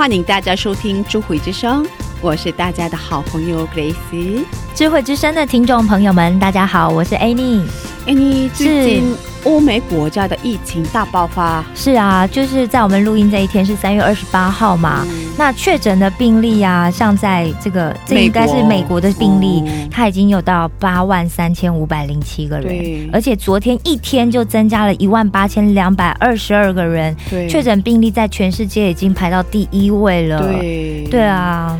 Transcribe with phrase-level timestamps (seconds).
[0.00, 1.86] 欢迎大家收听智慧之声，
[2.22, 4.46] 我是大家的好朋友 Grace。
[4.74, 7.66] 智慧之声的听众朋友们，大家好，我是 Annie。
[8.06, 15.06] 哎，你最近欧美国家的疫情大爆发，是啊，就是在我们录音这一天是三月二十八号嘛。
[15.08, 15.26] 嗯。
[15.38, 22.68] 那确诊的病例啊，像在这个这应该是美国的病例，哦它已经有到八万三千五百零七个人。
[22.68, 27.48] 对，而且昨天一天就增加了一万八千两百二十二个人，对。
[27.48, 30.42] 确诊病例在全世界已经排到第一位了。
[30.48, 31.06] 对。
[31.10, 31.78] 对，啊，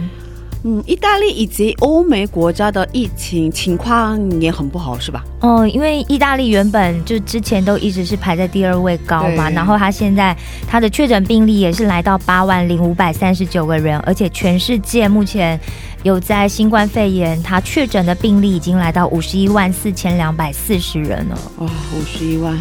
[0.63, 5.25] 嗯，意大利以及欧美国家的疫情情况也很不好，是吧？
[5.41, 10.37] 哦，因为意大利原本就之前都一直是排在第二位高嘛，然后它现在
[10.69, 15.59] 它的确诊病例也是来到八万零五百三十九个人，而且全世界目前
[16.03, 22.55] 有在新冠肺炎他确诊的病例已经来到五十一万四千两百四十人了，哇，五十一万，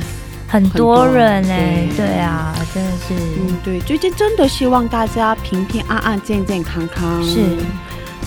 [0.47, 2.07] 很多人哎、对。
[2.07, 7.21] 对啊，真的是、嗯，对，最近真的希望大家平平安安、健健康康。
[7.23, 7.41] 是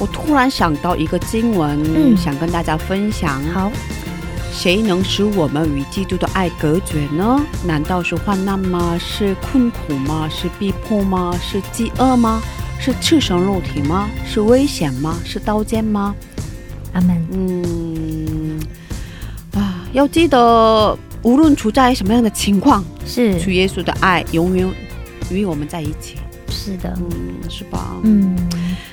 [0.03, 3.41] 我突然想到一个经文，嗯想跟大家分享。
[3.55, 3.71] 好，
[4.53, 7.41] 谁能使我们与基督的爱隔绝呢？
[7.65, 8.99] 难道是患难吗？
[8.99, 10.29] 是困苦吗？
[10.29, 11.33] 是逼迫吗？
[11.41, 12.43] 是饥饿吗？
[12.81, 14.11] 是赤身肉体吗？
[14.27, 15.17] 是危险吗？
[15.25, 16.13] 是刀剑吗？
[16.95, 17.25] 阿门。
[17.31, 18.61] 嗯，
[19.55, 24.69] 啊，要记得，无论处在什么样的情况，是主耶稣的爱永远
[25.31, 26.17] 与我们在一起。
[26.65, 27.97] 是的，嗯，是吧？
[28.05, 28.37] 嗯。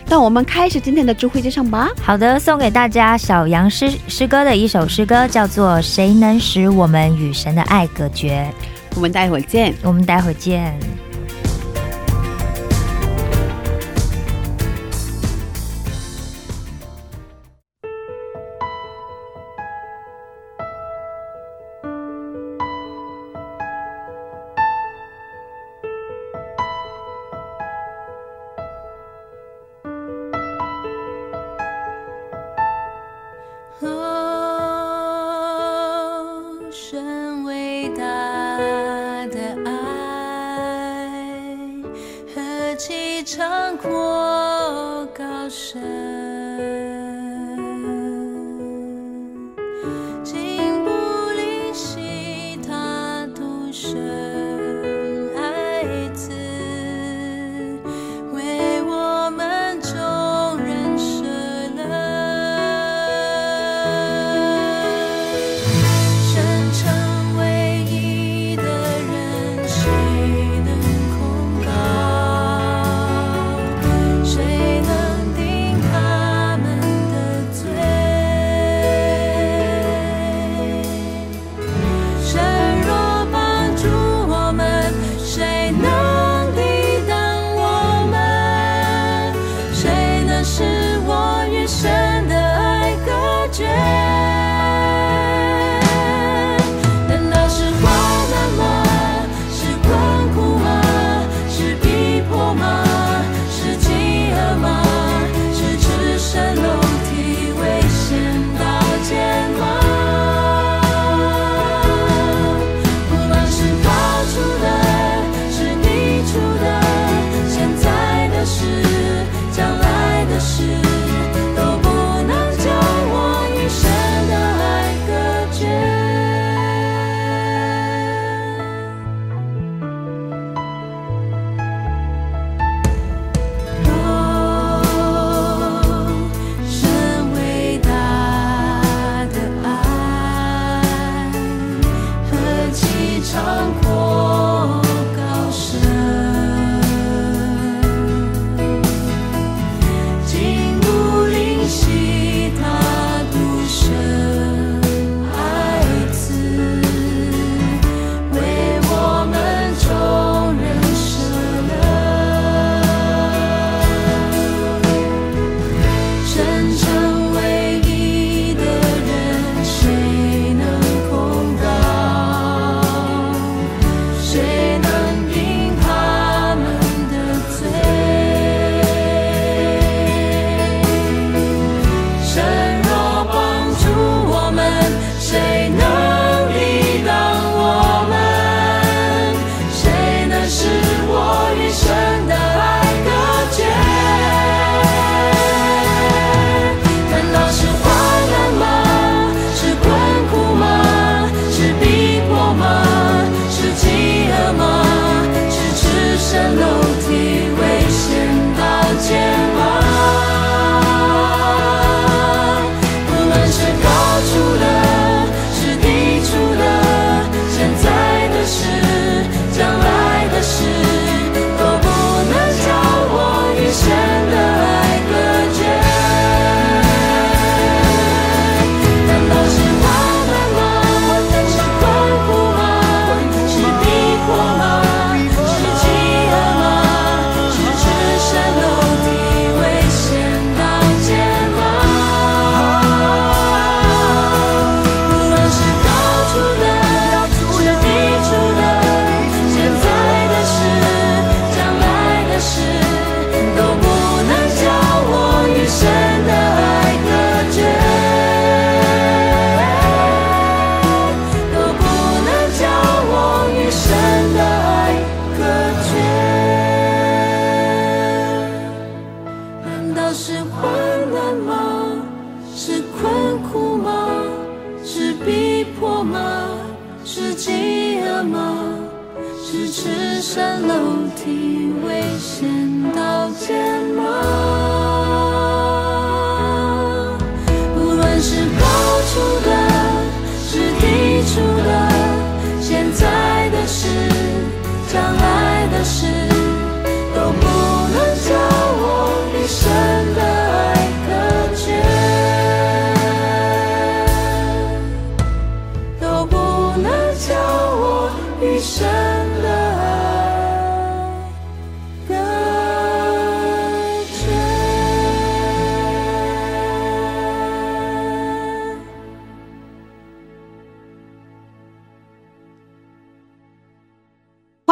[0.08, 1.88] 那我们开始今天的智慧之上吧。
[2.02, 8.52] 好的，送给大家小杨诗诗歌的一首诗歌，叫做《谁能使我们与神的爱隔绝》。
[8.96, 9.74] 我们待会儿见。
[9.84, 10.74] 我们待会儿见。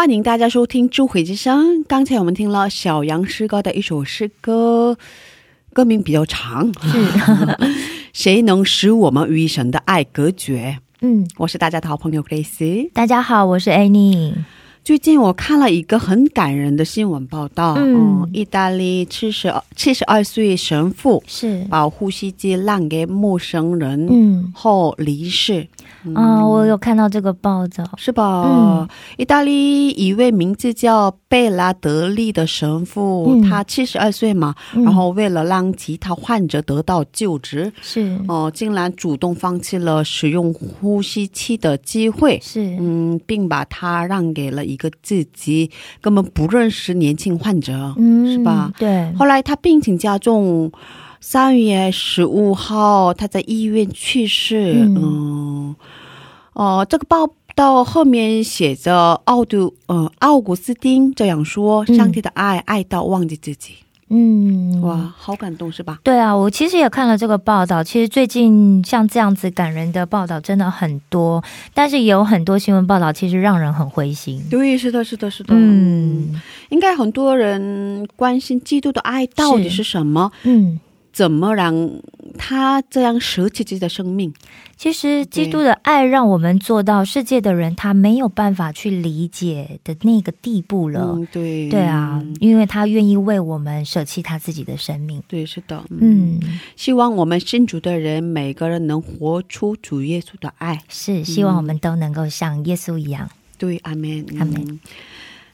[0.07, 1.80] 欢迎大家收听《智慧之声》。
[1.86, 4.98] 刚才我们听了小杨诗歌的一首诗歌，
[5.74, 6.71] 歌名比较长。
[8.13, 10.80] 谁能使我们与神的爱隔绝？
[11.01, 12.89] 嗯，我是大家的好朋友 Grace。
[12.94, 14.33] 大家好，我是 Annie。
[14.88, 18.22] 最近我看了一个很感人的新闻报道，嗯。
[18.22, 24.50] 嗯，意大利七十七十二岁神父是，把呼吸机让给陌生人嗯。
[24.56, 25.68] 后离世，
[26.16, 27.84] 啊，我有看到这个报道。
[27.98, 28.45] 是吧？
[28.48, 28.88] 嗯。
[29.18, 33.42] 意大利一位名字叫贝拉德利的神父，嗯。
[33.42, 34.85] 他七十二岁嘛，嗯。
[34.85, 38.18] 然后为了让其他患者得到救治，是。
[38.30, 42.40] 哦、竟然主动放弃了使用呼吸器的机会。
[42.42, 45.69] 是，嗯，并把它让给了一个自己
[46.00, 48.72] 根本不认识年轻患者，嗯是吧？
[48.78, 50.72] 对，后来他病情加重，
[51.19, 54.74] 三月十五号他在医院去世。
[54.74, 55.76] 嗯嗯，
[56.54, 63.74] 哦、这个报道后面写着奥杜，呃，奥古斯丁这样说：“嗯上帝的爱，爱到忘记自己。
[64.09, 65.99] 嗯，哇，好感动是吧？
[66.04, 67.83] 对啊，我其实也看了这个报道。
[67.83, 74.42] 其实最近像这样子感人的报道真的很多，但是也有很多新闻报道其实让人很灰心。
[74.49, 75.54] 对，是的，是的，是的。
[75.54, 80.80] 嗯应该很多人关心基督的爱到底是什么，嗯，
[81.11, 81.73] 怎么让
[82.37, 84.33] 他这样舍弃自己的生命？
[84.75, 91.13] 其实基督的爱让我们做到世界的人他没有办法去理解的那个地步了。
[91.15, 95.21] 嗯，对，对啊，因为他愿意为我们舍弃他自己的生命。
[95.27, 96.39] 对，是的，嗯，
[96.75, 100.79] 希望我们信主的人，每个人能活出主耶稣的爱。
[100.87, 103.27] 是希望我们都能够像耶稣一样。
[103.57, 104.79] 对，阿门，阿门嗯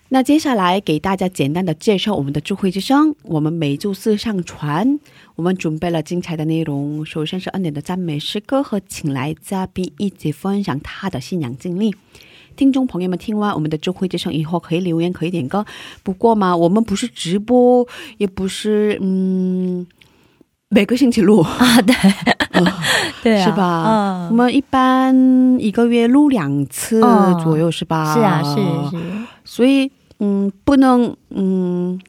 [0.09, 3.15] 那接下来给大家简单的介绍我们的智慧之声。
[3.23, 4.99] 我们每周四上传，
[5.35, 7.03] 我们准备了精彩的内容。
[7.05, 11.95] 首先是恩典的赞美诗歌和请来嘉宾一起分享他的信仰经历。
[12.55, 15.65] 听众朋友们，听完我们的智慧之声以后，可以留言，可以点歌。
[16.03, 17.87] 不过嘛，我们不是直播，
[18.19, 19.87] 也不是嗯，
[20.69, 21.41] 每个星期录。
[21.41, 21.95] 啊，对，
[23.23, 23.83] 对啊，是吧？
[23.87, 28.13] 嗯我们一般一个月录两次嗯左右，是吧？
[28.13, 28.55] 是啊，是
[28.95, 29.03] 是，
[29.43, 31.99] 所以，嗯，不能，嗯，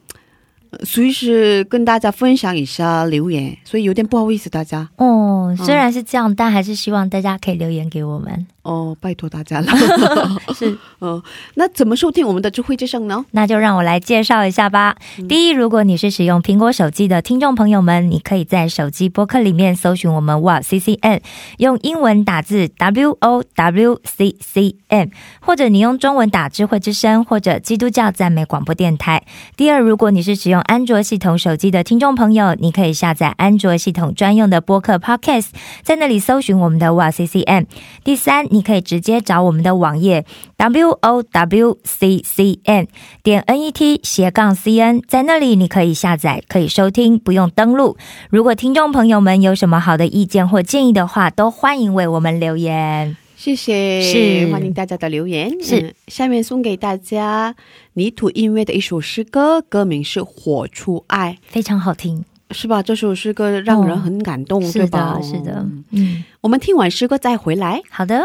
[0.82, 8.46] 随时跟大家分享一下留言，所以有点不好意思，大家哦，虽然是这样，但还是希望大家可以留言给我们。
[8.64, 9.66] 哦，拜托大家了。
[10.54, 11.22] 是， 哦，
[11.54, 13.24] 那怎么收听我们的智慧之声呢？
[13.30, 14.96] 那就让我来介绍一下吧。
[15.28, 21.20] 第一，如果你是使用苹果手机的听众朋友们，你可以在手机播客里面搜寻我们 Wow CCN，
[21.58, 29.24] 用英文打字 W O W C C N，或者你用中文打智慧之声或者基督教赞美广播电台。
[29.56, 35.48] 第二，如果你是使用安卓系统手机的听众朋友，你可以下载安卓系统专用的播客 Podcast，
[35.82, 37.66] 在那里搜寻我们的 Wow CCN。
[38.02, 40.24] 第三，你可以直接找我们的网页
[40.56, 42.86] w o w c c n
[43.24, 47.96] 点 n e t 斜杠 c n，在那里你可以下载，可以收听，不用登录。
[48.30, 53.16] 如果听众朋友们有什么好的意见或建议的话，都欢迎为我们留言。
[53.36, 55.50] 谢谢，是欢迎大家的留言。
[55.60, 57.56] 是嗯下面送给大家
[57.94, 62.24] 泥土音乐的一首诗歌，歌名是《火出爱非常好听，》，
[62.56, 62.82] 是吧？
[62.82, 65.18] 这首诗歌让人很感动，对是吧？
[65.18, 67.82] 的，是的哦，嗯，我们听完诗歌再回来。
[67.90, 68.22] 好的。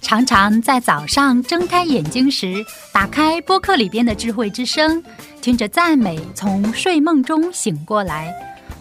[0.00, 5.02] 常常在早上睁开眼睛时，打开播客里边的智慧之声，
[5.42, 8.32] 听着赞美从睡梦中醒过来，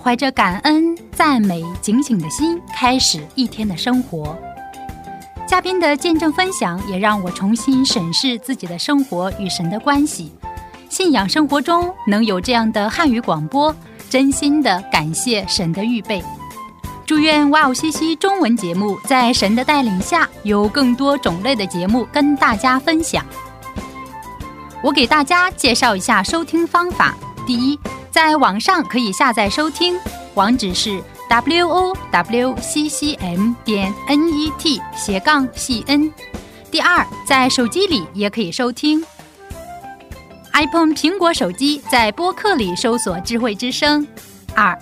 [0.01, 4.37] 怀着感恩、赞美、警醒的心，开始一天的生活。
[5.47, 10.31] 嘉宾的见证分享也让我重新审视自己的生活与神的关系。
[10.89, 13.73] 信仰生活中能有这样的汉语广播，
[14.09, 16.23] 真心的感谢神的预备。
[17.05, 23.23] 祝愿哇哦西西中文节目在神的带领下，有更多种类的节目跟大家分享。
[24.81, 29.95] 我给大家介绍一下收听方法：第一，在网上可以下载收听，
[30.33, 30.99] 网址是
[31.29, 36.11] w o w c c m 点 n e t 斜杠 c n。
[36.69, 39.03] 第二，在手机里也可以收听。
[40.53, 44.07] iPhone 苹果手机在播客里搜索“智慧之声”。
[44.55, 44.77] 二，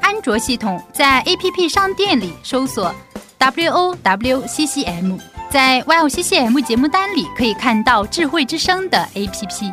[0.00, 2.94] 安卓系统在 APP 商店里搜索
[3.38, 5.18] “w o w c c m”，
[5.50, 9.72] 在 YOWCCM 节目单里可以看到“智慧之声”的 APP。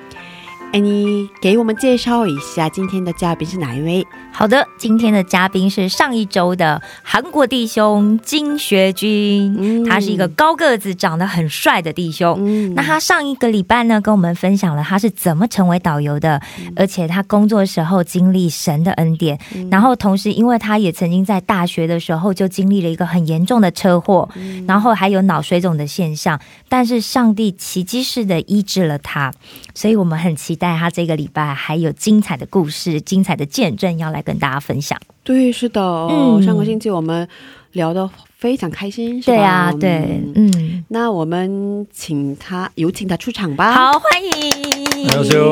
[0.73, 4.07] 哎，你给我们介绍一下今天的嘉宾是哪一位？
[4.31, 9.83] 好的，今天的嘉宾是上一周的韩国弟兄金学军，嗯。
[9.83, 12.37] 他是一个高个子、长得很帅的弟兄。
[12.39, 12.73] 嗯。
[12.73, 16.41] 那他上一个礼拜呢，跟我们分享了他是怎么成为导游的，
[16.77, 19.37] 而且他工作时候经历神的恩典，
[19.69, 24.29] 然后同时因为他也曾经在大学的时候就经历了一个很严重的车祸，
[24.65, 29.33] 然后还有脑水肿的现象，但是上帝奇迹式的医治了他，
[29.75, 35.00] 所以我们很期待他这个礼拜还有精彩的故事、精彩的见证要来跟大家分享。
[35.24, 37.26] 对，是的，哦嗯上个星期我们
[37.72, 38.08] 聊得
[38.38, 39.36] 非常开心，是吧？
[39.36, 45.50] 对啊，对，嗯嗯，那我们请他，有请他出场吧。，好，欢迎， 안녕하세요。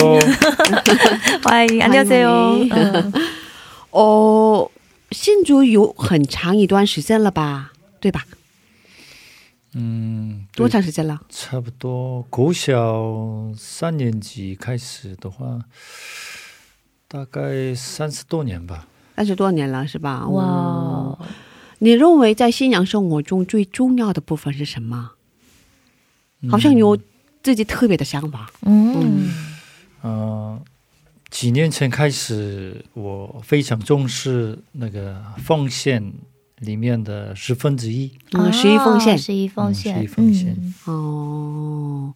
[1.42, 2.28] 欢迎，安녕하세요。
[2.28, 3.12] 欢迎嗯
[3.90, 4.70] 哦，
[5.10, 7.72] 信主有很长一段时间了吧？
[8.00, 8.24] 对吧？
[9.73, 11.21] 嗯，多，长时间了？
[11.29, 15.61] 差不多国小三年级开始的话，
[17.07, 18.87] 大概三十多年吧。
[19.15, 20.27] 三十多年了，是吧？
[20.27, 21.19] 哇哦，
[21.79, 25.11] 你认为在信仰生活中最重要的部分是什么？
[26.49, 26.97] 好像有
[27.43, 28.49] 自己特别的想法。
[28.61, 29.29] 嗯
[30.01, 30.57] 呃，
[31.29, 36.13] 几年前开始，我非常重视那个奉献
[36.59, 38.11] 里面的十分之一。
[38.33, 39.17] 嗯，十一奉献。
[39.17, 42.13] 十一奉献，嗯十一奉献嗯哦，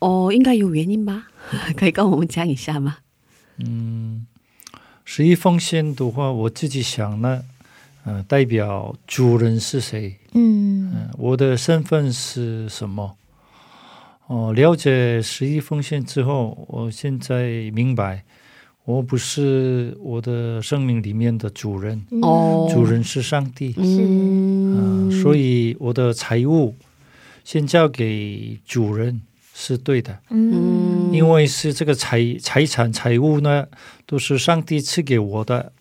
[0.00, 1.28] 哦，应该有原因吧？
[1.76, 2.98] 可以跟我们讲一下吗？
[3.58, 4.26] 嗯，
[5.04, 7.42] 十一奉献的话，我自己想呢，
[8.04, 10.18] 呃，代表主人是谁？
[10.32, 13.16] 嗯嗯，我的身份是什么？
[14.26, 18.24] 哦，了解十一奉献之后，我现在明白，
[18.84, 23.74] 我不是我的生命里面的主人，哦，主人是上帝。
[23.78, 26.74] 嗯，嗯、所以我的财物
[27.44, 29.22] 先交给主人
[29.54, 31.10] 是对的，嗯。
[31.12, 33.66] 因为是这个财财产财物呢，
[34.04, 35.72] 都是上帝赐给我的，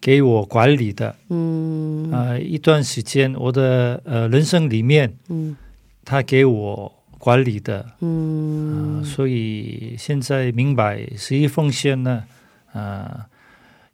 [0.00, 1.16] 给我管理的。
[1.30, 2.12] 嗯。
[2.12, 5.56] 啊、一段时间我的呃人生里面，嗯。
[6.04, 8.98] 他给我管理的，嗯。
[9.00, 12.22] 呃，所以现在明白十一奉献呢，
[12.74, 13.26] 啊、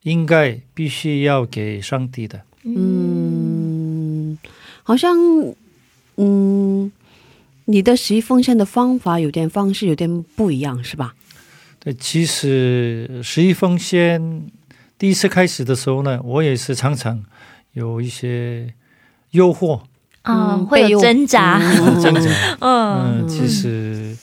[0.02, 2.40] 应该必须要给上帝的。
[2.64, 4.36] 嗯，
[4.82, 5.16] 好像
[6.16, 6.90] 嗯，
[7.66, 11.14] 你的十一奉献的方法有点方式有点不一样，是吧？
[11.78, 14.50] 对，其实十一奉献
[14.98, 17.24] 第一次开始的时候呢，我也是常常
[17.72, 18.74] 有一些
[19.30, 19.80] 诱惑，
[20.22, 22.56] 啊，嗯会有挣扎，呃挣扎。
[22.60, 24.14] 嗯嗯，其实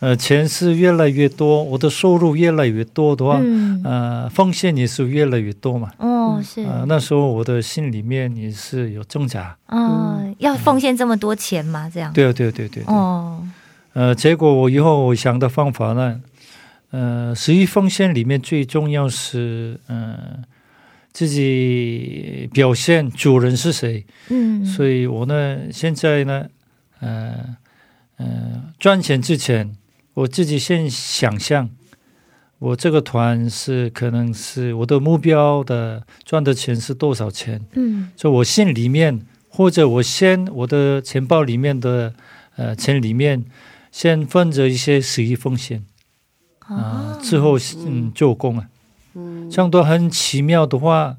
[0.00, 5.92] 呃，钱是越来越多，我的收入越来越多的话，嗯，呃，奉献也是越来越多嘛。
[5.98, 9.54] 哦，是，呃，那时候我的心里面也是有挣扎。
[9.66, 11.90] 嗯，要奉献这么多钱吗？
[11.92, 12.96] 这样，对啊，对啊对啊对啊对啊。
[12.96, 13.48] 哦，
[13.92, 16.18] 呃，结果我以后我想的方法呢，
[16.92, 20.16] 呃，十一奉献里面最重要是，呃，
[21.12, 24.06] 自己表现主人是谁。
[24.30, 26.46] 嗯，所以我呢，现在呢，
[27.00, 27.34] 呃
[28.16, 28.26] 呃，
[28.78, 29.76] 赚钱之前，
[30.20, 31.70] 我自己先想象，
[32.58, 38.10] 我这个团是可能是我的目标的赚的钱是多少钱，嗯。
[38.14, 42.12] 就我心里面或者我先我的钱包里面的
[42.56, 43.44] 呃钱里面
[43.90, 45.84] 先分着一些十一风险
[46.58, 48.68] 啊、之后嗯做工啊，
[49.50, 51.16] 这样都很奇妙的话，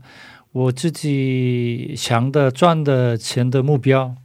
[0.51, 4.15] 我自己想的赚的钱的目标，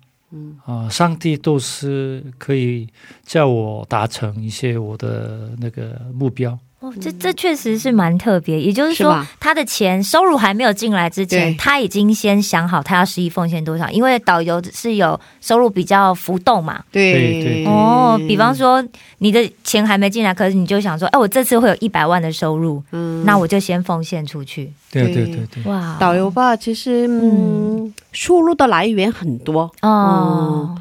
[0.64, 2.88] 啊、上帝都是可以
[3.25, 8.61] 叫我达成一些我的那个目标，哦，这这确实是蛮特别。
[8.61, 16.82] 也就是说是，他的钱收入还没有进来之前，他已经先想好他要十一奉献多少，因为导游是有收入比较浮动嘛。
[16.93, 18.84] 对对哦，比方说
[19.19, 24.73] 你的钱还没进来，可是你就想说，哎，我这次会有一百万的收入，嗯那我就先奉献出去。
[24.93, 30.75] 对对对对对，哇，导游吧，其实嗯，收入的来源很多，哦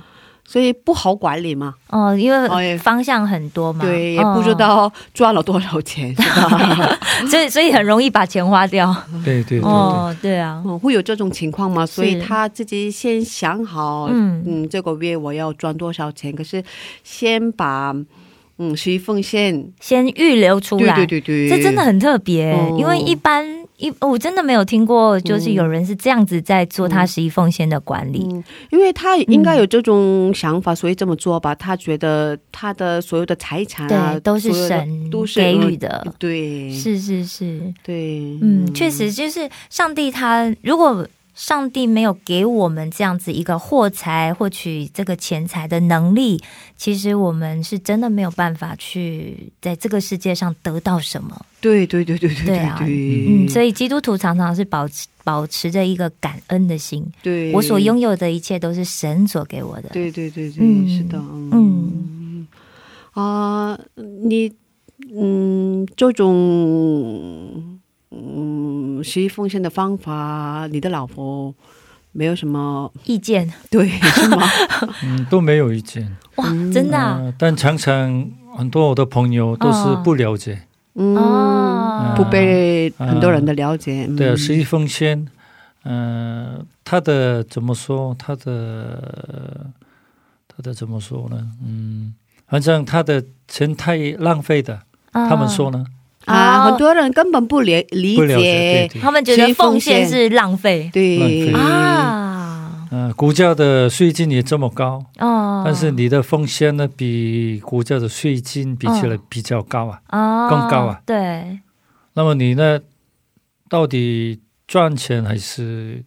[0.48, 1.74] 所以不好管理嘛。
[1.90, 7.00] 哦，因为方向很多嘛，对，也哦不知，道赚了多少钱，是吧？
[7.30, 8.96] 所以所以很容易把钱花掉。
[9.24, 11.86] 对对对对，哦，对啊，嗯，会有这种情况吗？
[11.86, 16.64] 所以他自己先想好，嗯嗯，这个月我要赚多少钱，可是
[17.04, 17.96] 先把
[18.58, 22.76] 嗯十一奉献先预留出来，对对对，这真的很特别，哦。
[22.80, 23.46] 因为一般
[23.78, 28.26] 一我真的没有听过，就是有人是这样子在做他十一奉献的管理。
[28.32, 31.54] 嗯，因为他应该有这种想法，所以这么做吧。
[31.54, 41.06] 他觉得他的所有的财产啊，对，都是神都是给予的，对，是是是，对，嗯，确实就是上帝他如果。
[41.36, 46.42] 上帝没有给我们这样子一个获财、获取这个钱财的能力，
[46.78, 51.46] 其实我们是真的没有办法去在这个世界上得到什么。
[51.60, 52.88] 对对对对对对啊对，
[53.28, 57.52] 嗯，所以基督徒常常是保持保持着一个感恩的心，对。
[57.52, 59.90] 我所拥有的一切都是神所给我的。
[59.90, 61.18] 对对对对，嗯是的，
[61.52, 62.48] 嗯。
[63.12, 63.78] 啊、
[64.24, 64.52] 你
[65.14, 67.75] 嗯，这种
[68.16, 71.54] 嗯十一奉献的方法，你的老婆
[72.12, 74.48] 没有什么意见对是吗？
[75.04, 76.16] 嗯，都没有意见。
[76.36, 80.62] 哇，真的啊、呃但常常很多我的朋友都是不了解，
[80.96, 84.08] 嗯，哦不被很多人的了解。
[84.18, 85.28] 对啊，嗯十一奉献，
[85.84, 88.16] 嗯，他的怎么说？
[88.18, 89.68] 他的
[90.48, 91.52] 他的怎么说呢？
[91.66, 92.14] 嗯，
[92.48, 95.86] 反正他的钱太浪费的，啊他们说呢，
[96.26, 96.72] 啊，哦。
[96.72, 100.08] 很多人根本不理理解，对，对，他们觉得奉献。
[100.08, 100.84] 是浪费。
[100.84, 101.48] 浪对。
[101.48, 110.02] 费啊，嗯，股价的税金也这么高，哦，但是你的奉献呢，比股价的税金比起来比较高啊。
[110.10, 110.48] 哦。
[110.50, 111.02] 更高啊。
[111.06, 111.60] 对，
[112.14, 112.80] 那么你呢，
[113.70, 116.04] 到底赚钱还是？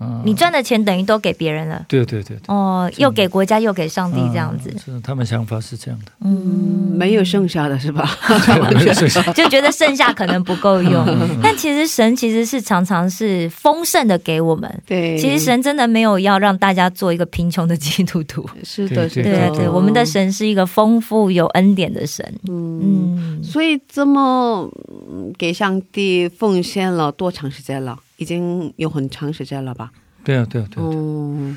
[0.00, 1.84] 嗯，你赚的钱等于都给别人了。
[1.88, 6.12] 对对对对，哦，又给国家又给上帝这样子，嗯是他们想法是这样的。
[6.20, 8.08] 嗯，没有剩下的是吧？
[8.26, 11.04] 对 就觉得剩下可能不够用。
[11.06, 14.82] 嗯但其实神其实是常常是丰盛的给我们。
[14.86, 18.48] 对，其实神真的没有要让大家做一个贫穷的基督徒。
[18.64, 22.24] 是的，是对的，对对，我们的神是一个丰富有恩典的神。
[22.48, 22.78] 嗯。
[22.80, 24.70] 嗯，所以这么
[25.10, 27.98] 嗯给上帝奉献了多长时间了？
[28.18, 29.90] 已经有很长时间了吧？
[30.22, 30.86] 对啊，对啊，对啊。
[30.92, 31.56] 嗯，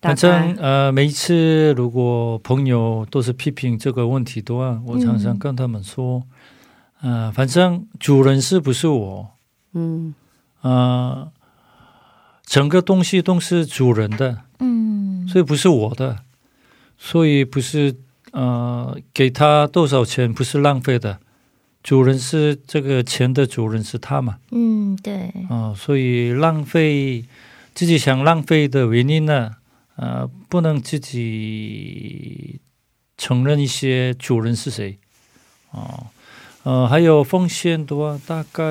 [0.00, 6.22] 反正呃，每一次如果朋友都是批评这个问题的话，我常常跟他们说，
[7.00, 9.30] 呃，反正主人是不是我？
[9.72, 10.14] 嗯
[10.60, 11.32] 呃，
[12.44, 16.18] 整个东西都是主人的，嗯，所以不是我的，
[16.98, 17.96] 所以不是
[18.32, 21.18] 呃给他多少钱不是浪费的，
[21.82, 27.24] 主人是这个钱的主人是他嘛，嗯，对，啊、所以浪费
[27.74, 29.56] 自己想浪费的原因呢，
[29.96, 32.60] 呃，不能自己
[33.18, 34.96] 承认一些主人是谁，
[35.72, 36.06] 哦，
[36.62, 38.62] 呃，还有奉献的话，大概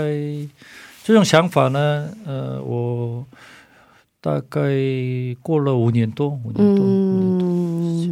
[1.03, 3.25] 这种想法呢，呃，我
[4.21, 4.69] 大概
[5.41, 7.40] 过了五年多，五年多，五年多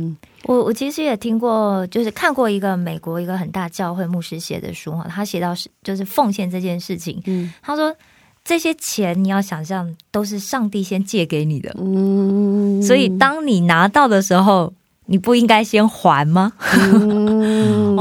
[0.10, 0.17] 嗯。
[0.45, 7.52] 我我其实也听过，就是看过一个美国一个很大教会牧师写的书哈，他写到是就是奉献这件事情，嗯。
[7.62, 7.95] 他说
[8.43, 12.82] 这些钱你要想象都是上帝先借给你的，嗯。
[12.82, 14.74] 所以当你拿到的时候，
[15.06, 16.54] 你不应该先还吗？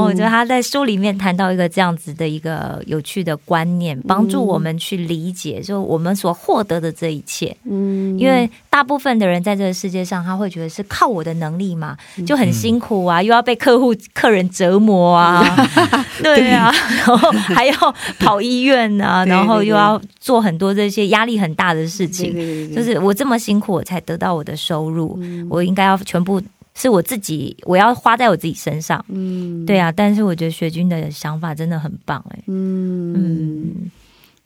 [0.03, 7.55] 我觉得他在书里面谈到一个这样子的一个有趣的观念，帮助我们去理解，就我们所获得的这一切。
[7.63, 8.17] 嗯。
[8.17, 15.43] 因为大部分的人在这个世界上，他会觉得是靠我的能力嘛，就很辛苦啊，又要被客户、客人折磨啊，
[16.23, 16.71] 对啊，
[17.05, 17.73] 然后还要
[18.19, 22.33] 跑医院啊， 然后又要做很多这些压力很大的事情。
[22.73, 25.47] 就是我这么辛苦，我才得到我的收入，嗯。
[25.49, 26.41] 我应该要全部
[26.79, 29.03] 是我自己，我要花在我自己身上。
[29.09, 33.91] 嗯对啊，但是我觉得学军的想法真的很棒哎、嗯嗯，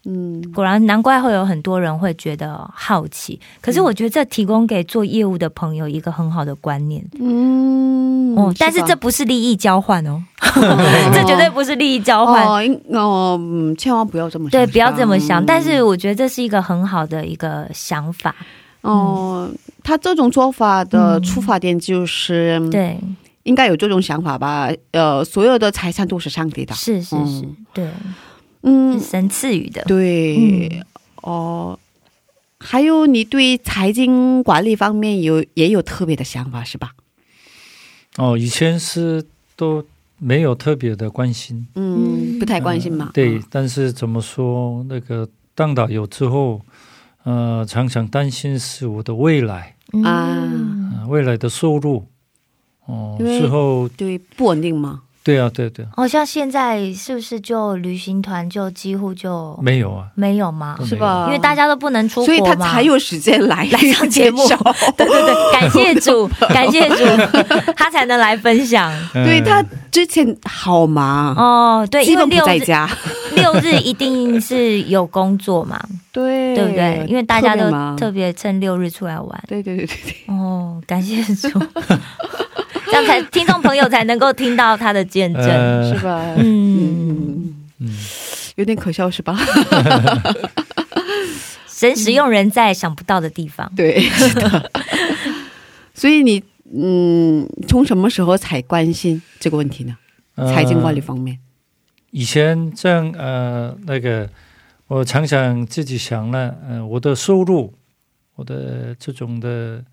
[0.06, 3.40] 嗯果然难怪会有很多人会觉得好奇。
[3.62, 10.20] 可是我觉得这提供给做业务的朋友一个很好的观念嗯哦，但是吧这不是利益交换哦，
[11.14, 12.44] 这绝对不是利益交换。
[12.44, 15.42] 哦，哦，嗯千万不要这么想对，不要这么想。
[15.44, 18.36] 嗯但是我觉得这是一个很好的一个想法。
[18.84, 19.50] 哦，
[19.82, 23.00] 他这种做法的嗯出发点就是，对，
[23.44, 24.70] 应该有这种想法吧？
[24.92, 26.76] 呃，所有的财产都是上帝的。
[26.76, 27.90] 是是是，嗯对，
[28.64, 29.82] 嗯，神赐予的。
[29.86, 30.86] 对，嗯
[31.22, 31.80] 哦，
[32.60, 36.92] 还有你对财经管理方面有也有特别的想法是吧？
[38.18, 39.84] 哦，以前是都
[40.20, 43.12] 没有特别的关心，嗯，嗯不太关心嘛。
[43.14, 46.60] 对，嗯但是怎么说，那个当导游之后，
[47.24, 52.06] 呃，常常担心是我的未来，啊嗯呃、未来的收入，
[52.86, 55.04] 哦、因为之后，对，不稳定嘛。
[55.24, 60.78] 对啊，对对，哦，像现在是不是就旅行团就几乎就没有啊，没有吗？
[60.86, 61.26] 是吧？
[61.28, 64.46] 因为大家都不能出国所以他，才有时间来来上节目。
[64.98, 66.96] 对对对，感谢主， 感谢主，
[67.78, 68.92] 他才能来分享。
[69.14, 72.90] 对嗯他之前好忙，哦，对，基本不因为六在家。
[73.36, 75.80] 六日一定是有工作嘛，
[76.12, 77.06] 对对不对？
[77.08, 77.98] 因为大家都特别忙。
[77.98, 79.44] 特别趁六日出来玩。
[79.48, 81.60] 对对对对对，哦，感谢主，
[82.94, 85.44] 这样才听众朋友才能够听到他的见证。
[85.50, 86.24] 呃是吧？
[86.38, 87.90] 嗯，嗯，嗯，
[88.56, 89.36] 有点可笑是吧？
[91.68, 93.72] 神使用人在想不到的地方。
[93.76, 94.72] 对，是的。
[95.96, 96.44] 所以你
[96.76, 99.98] 嗯，从什么时候才关心这个问题呢？
[100.36, 101.40] 财经管理呃方面，
[102.12, 104.30] 以前这样呃，那个
[104.88, 107.74] 我常常自己想呢，呃，我的收入，
[108.36, 109.84] 我的这种的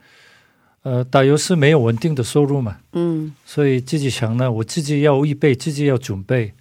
[0.82, 3.34] 呃，打游是没有稳定的收入嘛，嗯。
[3.44, 6.52] 所以自己想呢，我自己要预备，自己要准备，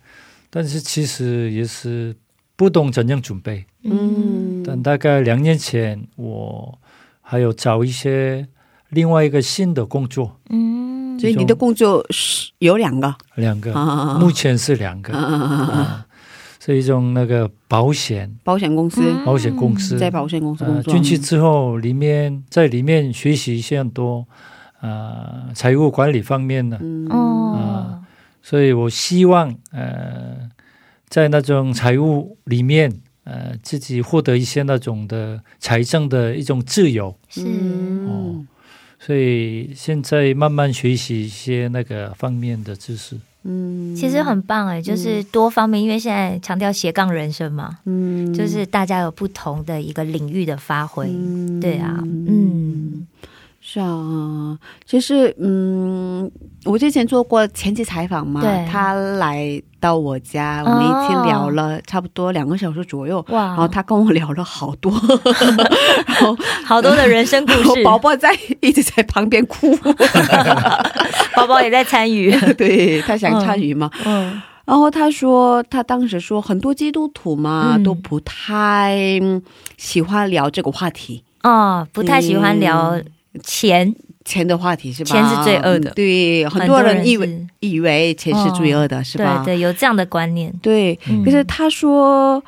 [0.50, 2.16] 但是其实也是
[2.56, 3.66] 不懂怎样准备。
[3.84, 4.62] 嗯。
[4.66, 6.78] 但大概两年前，我
[7.22, 8.46] 还有找一些
[8.90, 13.16] 另外一个新的工作，嗯，所以你的工作是有两个？
[13.36, 14.18] 两个，啊。
[14.20, 15.14] 目前是两个，
[16.74, 18.30] 是一种那个保险。
[18.44, 19.02] 保险公司。
[19.04, 19.26] 嗯。
[19.26, 24.26] 保险公司，在保险公司工呃，作，进去之后，里面在里面学习一些很多
[24.82, 27.08] 呃财务管理方面的，嗯。
[27.10, 28.04] 哦，
[28.42, 30.50] 所以我希望呃
[31.08, 32.92] 在那种财务里面
[33.24, 38.48] 呃自己获得一些那种的财政的一种自由，是，嗯。
[39.02, 43.18] 所以现在慢慢学习一些那个方面的知识。
[43.50, 48.32] 嗯其实很棒哎，就是多方面，因为现在强调斜杠人生嘛，嗯。
[48.34, 51.08] 就是大家有不同的一个领域的发挥。
[51.08, 51.60] 嗯。
[51.60, 53.08] 对啊，嗯，
[53.72, 56.30] 是啊，就是嗯，
[56.66, 63.46] 我之前做过前期采访嘛对，他来到我家，我们一起聊了差不多两个小时左右，哇。
[63.50, 64.92] 然后，他跟我聊了好多，
[66.08, 69.76] 然后好多的人生故事， 宝宝在一直在旁边哭，
[71.36, 72.32] 宝宝也在参与。
[72.54, 74.42] 对他想参与嘛，嗯。
[74.66, 77.84] 然后他说，他当时说很多基督徒嘛、嗯。
[77.84, 79.42] 都不太嗯
[79.78, 83.00] 喜欢聊这个话题，哦，不太喜欢聊
[83.43, 83.93] 钱，
[84.25, 85.10] 钱的话题是吧？
[85.12, 89.41] 钱是罪恶的嗯对，很多人以为是以为钱是罪恶的，是吧？
[89.45, 90.54] 对对，有这样的观念。
[90.62, 92.43] 对，嗯可是他说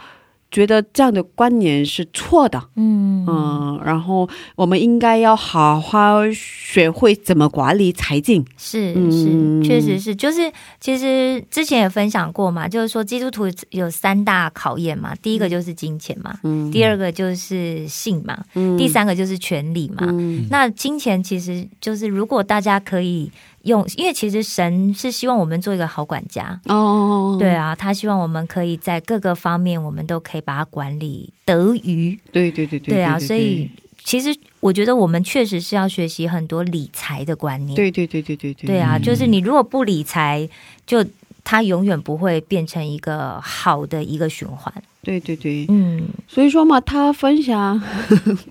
[0.52, 3.26] 觉得这样的观念是错的，嗯。
[3.28, 9.64] 嗯，然后我们应该要好好学会怎么管理财经，是嗯。
[9.64, 18.78] 是，确实是，就是其实之前也分享过嘛，就是说基督徒有三大考验嘛，第一个就是金钱嘛，嗯，第二个就是性嘛，嗯。
[18.78, 20.00] 第三个就是权利嘛。
[20.10, 20.48] 嗯。
[20.50, 23.32] 那金钱其实就是，如果大家可以
[23.64, 32.20] 用，因为其实神是希望我们做一个好管家，哦，对啊，他希望我们可以在各个方面，我们都可以把它管理得宜。
[32.32, 33.70] 对对对对对啊，所以
[34.04, 37.76] 其实我觉得我们确实是要学习很多理财的观念。
[37.76, 40.50] 对对对对对对对啊，嗯就是你如果不理财，
[40.86, 41.06] 就
[41.44, 44.74] 它永远不会变成一个好的一个循环。
[45.04, 47.82] 对对对，嗯，所以说嘛，他分享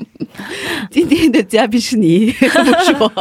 [0.91, 2.49] 今天的嘉宾是你，不
[2.83, 3.09] 是我，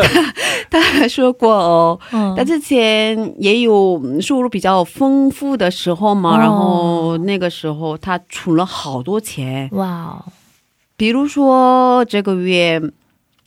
[0.00, 0.34] 他
[0.70, 2.34] 他还说过哦，嗯。
[2.34, 10.24] 他之前也有收入比较丰富的时候嘛，哦然后那个时候他存了好多钱，哇哦，
[10.96, 12.80] 比如说这个月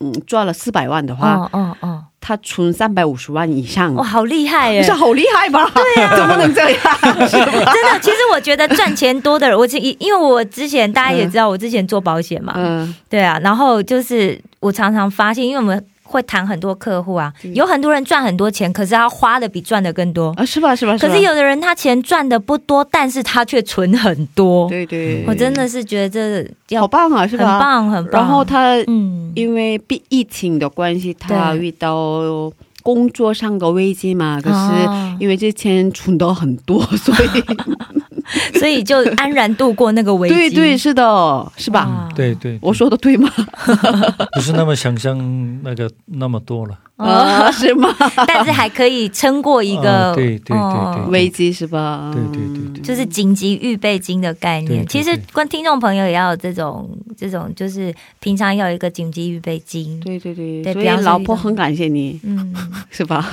[0.02, 4.82] 嗯赚了四百万的话，嗯嗯嗯，他存三百五十万以上，哇，好厉害耶！
[4.84, 5.70] 是好厉害吧？
[5.74, 6.80] 对呀、怎么能这样？
[7.02, 20.34] 真的，其实我觉得赚钱多的人，我其因为我之前大家也知道，我之前做保险嘛，嗯对啊，然后就是我常常发现，因为我们会谈很多客户啊，有很多人赚很多钱，可是他花的比赚的更多。
[20.36, 20.76] 啊，是吧？
[20.76, 20.98] 是吧？
[20.98, 24.68] 可是有的人他钱赚的不多，但是他却存很多。
[24.70, 27.60] 对对，我真的是觉得这好棒啊，是吧很？
[27.60, 28.22] 棒很棒。
[28.22, 32.52] 然后他嗯，因为疫疫情的关系，他遇到
[32.84, 34.42] 工作上的危机嘛。
[34.42, 37.44] 可是哦因为之前存的很多，所以
[38.60, 40.36] 所以就安然度过那个危机。
[40.36, 41.86] 对对，是的，是吧？
[41.86, 43.30] 哇对对，我说的对吗？
[44.34, 45.18] 不是那么想象
[45.64, 46.78] 那个那么多了。
[46.98, 47.90] 啊，是吗？
[48.28, 52.12] 但是还可以撑过一个、哦对对对危机是吧？
[52.14, 54.84] 对对对对就是紧急预备金的概念。
[54.84, 60.00] 对对其实对观听众朋友也要有这种这种，就是平常要有一个紧急预备金。
[60.00, 62.54] 对对对，对老婆很感谢你，嗯，
[62.92, 63.28] 是吧？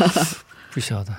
[0.72, 1.12] 不晓得。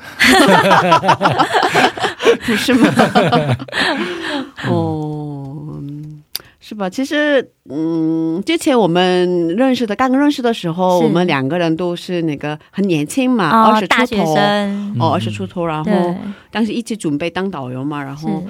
[2.50, 2.88] 不是吗？
[4.68, 6.24] 哦，嗯
[6.60, 6.90] 是吧？
[6.90, 16.16] 其实，嗯，之前我们认识的，刚刚认识的时候，我们两个人都是那个很年轻嘛，哦二十、出头，哦，嗯二十出头，然后，
[16.52, 18.44] 当时一起准备当导游嘛，然后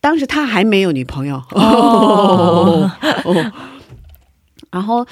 [0.00, 2.90] 当时他还没有女朋友，哦。
[3.24, 3.52] 哦，
[4.70, 5.06] 然后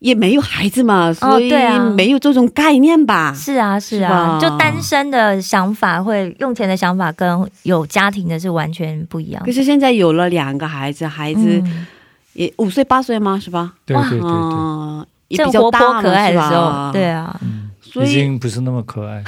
[0.00, 1.52] 也没有孩子嘛，所以
[1.94, 3.32] 没有这种概念吧？
[3.36, 9.52] 是啊，是啊就单身的想法会用钱的想法跟有家庭的是完全不一样可。
[9.52, 11.86] 是现在有了两个孩子，孩子嗯
[12.32, 13.38] 也五岁八岁吗？
[13.42, 13.72] 是吧？
[13.90, 19.22] 哇对对对对，嗯，也比较大了泼可爱的时候，对，啊，嗯，所以已经不是那么可爱。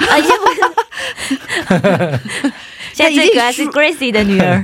[2.95, 4.63] 现在最可爱是 Gracie 的女儿，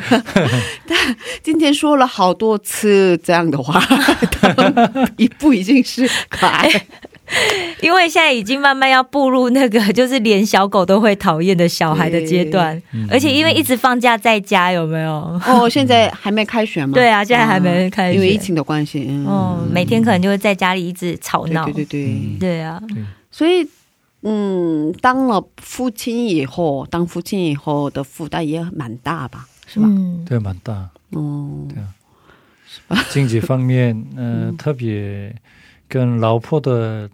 [1.42, 3.80] 今天说了好多次这样的话，
[4.40, 6.70] 他们一步已经是可爱，
[7.82, 13.08] 因为现在已经慢慢要步入那个就是连小狗都会讨厌的小孩的阶段，嗯。
[13.10, 15.12] 而且因为一直放假在家，有没有？
[15.48, 16.94] 哦，现在还没开学吗？
[16.94, 22.62] 对啊，现在还没开学，因为疫情的关系，嗯，哦，每天可能就会在家里一直吵闹，对对对对。
[22.62, 22.80] 啊，
[23.32, 23.68] 所以。
[24.22, 29.86] 嗯，当了父亲以后，当父亲以后的负担也蛮大吧，是吧？
[29.88, 30.90] 嗯，对，蛮大。
[31.12, 31.68] 哦，
[33.10, 35.36] 经济方面，呃，特别
[35.88, 37.10] 跟老婆的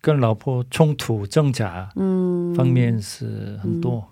[0.00, 4.06] 跟老婆冲突挣扎嗯，方面是很多，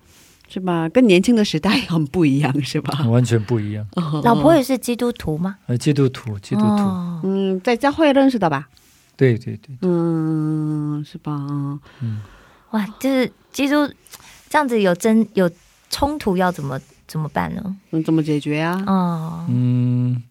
[0.49, 0.89] 是吧？
[0.89, 3.07] 跟年轻的时代很不一样，是吧？
[3.07, 3.85] 完全不一样。
[4.23, 5.57] 老婆也是基督徒吗？
[5.67, 8.67] 呃，基督徒，基督徒，哦嗯，在教会认识的吧？
[9.17, 11.31] 对对对，嗯，是吧？
[12.01, 12.19] 嗯，
[12.71, 13.87] 哇，就是基督
[14.49, 15.49] 这样子有争有
[15.89, 17.75] 冲突要怎么怎么办呢？
[17.91, 18.83] 那，怎么解决啊？
[18.87, 20.21] 哦，嗯，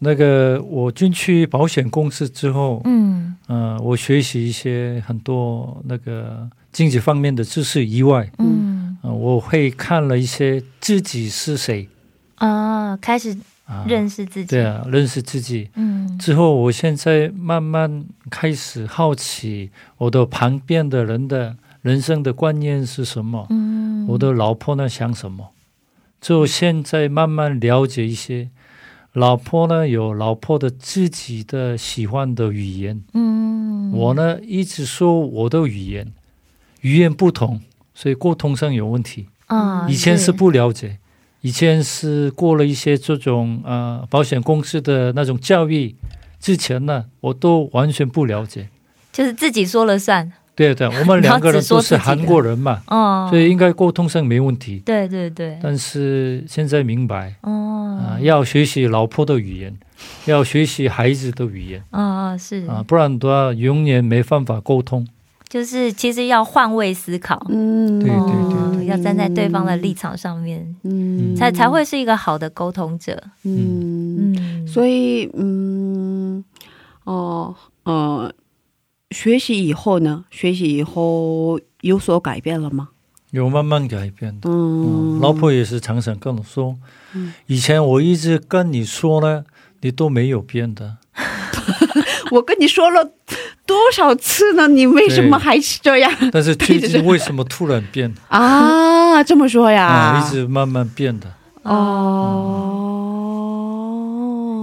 [0.00, 11.88] 那个我进去保险公司之后，嗯呃，我学习一些很多那个经济方面的知识以外，嗯呃，我会看了一些自己是谁
[12.36, 15.70] 啊，开始啊，认识自己，对啊，认识自己。
[15.74, 16.18] 嗯。
[16.18, 24.06] 之后，我现在慢慢开始好奇我的旁边的人的人生的观念是什么，嗯。
[24.08, 25.50] 我的老婆呢想什么。
[26.20, 28.50] 就现在慢慢了解一些，
[29.12, 33.90] 老婆呢有老婆的自己的喜欢的语言，嗯。
[33.92, 36.12] 我呢一直说我的语言，
[36.80, 37.60] 语言不同，
[37.94, 39.28] 所以沟通上有问题。
[39.46, 40.98] 啊以前是不了解，
[41.44, 45.94] 以前是过了一些这种呃保险公司的那种教育
[46.40, 48.70] 之前呢，我都完全不了解。
[49.12, 54.80] 就是自己说了算，对对， 我们两个人都是韩国人嘛，哦，所以应该沟通上没问题。
[54.86, 57.60] 对对对，但是现在明白哦。
[57.94, 59.76] 啊、要学习老婆的语言，
[60.24, 61.82] 要学习孩子的语言。
[61.90, 62.66] 哦是。
[62.66, 65.06] 啊、不然的话永远没办法沟通。
[65.48, 68.64] 就是其实要换位思考，嗯，对对对。
[68.86, 73.22] 要站在对方的立场上面，嗯，才才会是一个好的沟通者。
[73.44, 76.44] 嗯，嗯，所以嗯，
[77.04, 77.54] 哦
[77.84, 78.30] 呃，
[79.10, 82.90] 学习以后呢，学习以后有所改变了吗？
[83.30, 84.50] 有慢慢改变的。
[84.50, 85.16] 嗯。
[85.16, 86.76] 嗯，，老婆也是常常跟我说，
[87.14, 87.32] 嗯。
[87.46, 89.44] 以前我一直跟你说呢，
[89.80, 90.98] 你都没有变的。
[92.34, 93.04] 我跟你说了
[93.64, 94.66] 多少次呢？
[94.68, 99.22] 你为什么还是这样但是 最近为什么突然变啊？
[99.22, 99.86] 这么说呀？
[99.86, 100.20] 啊？
[100.20, 101.28] 一直慢慢变的。
[101.62, 101.74] 哦，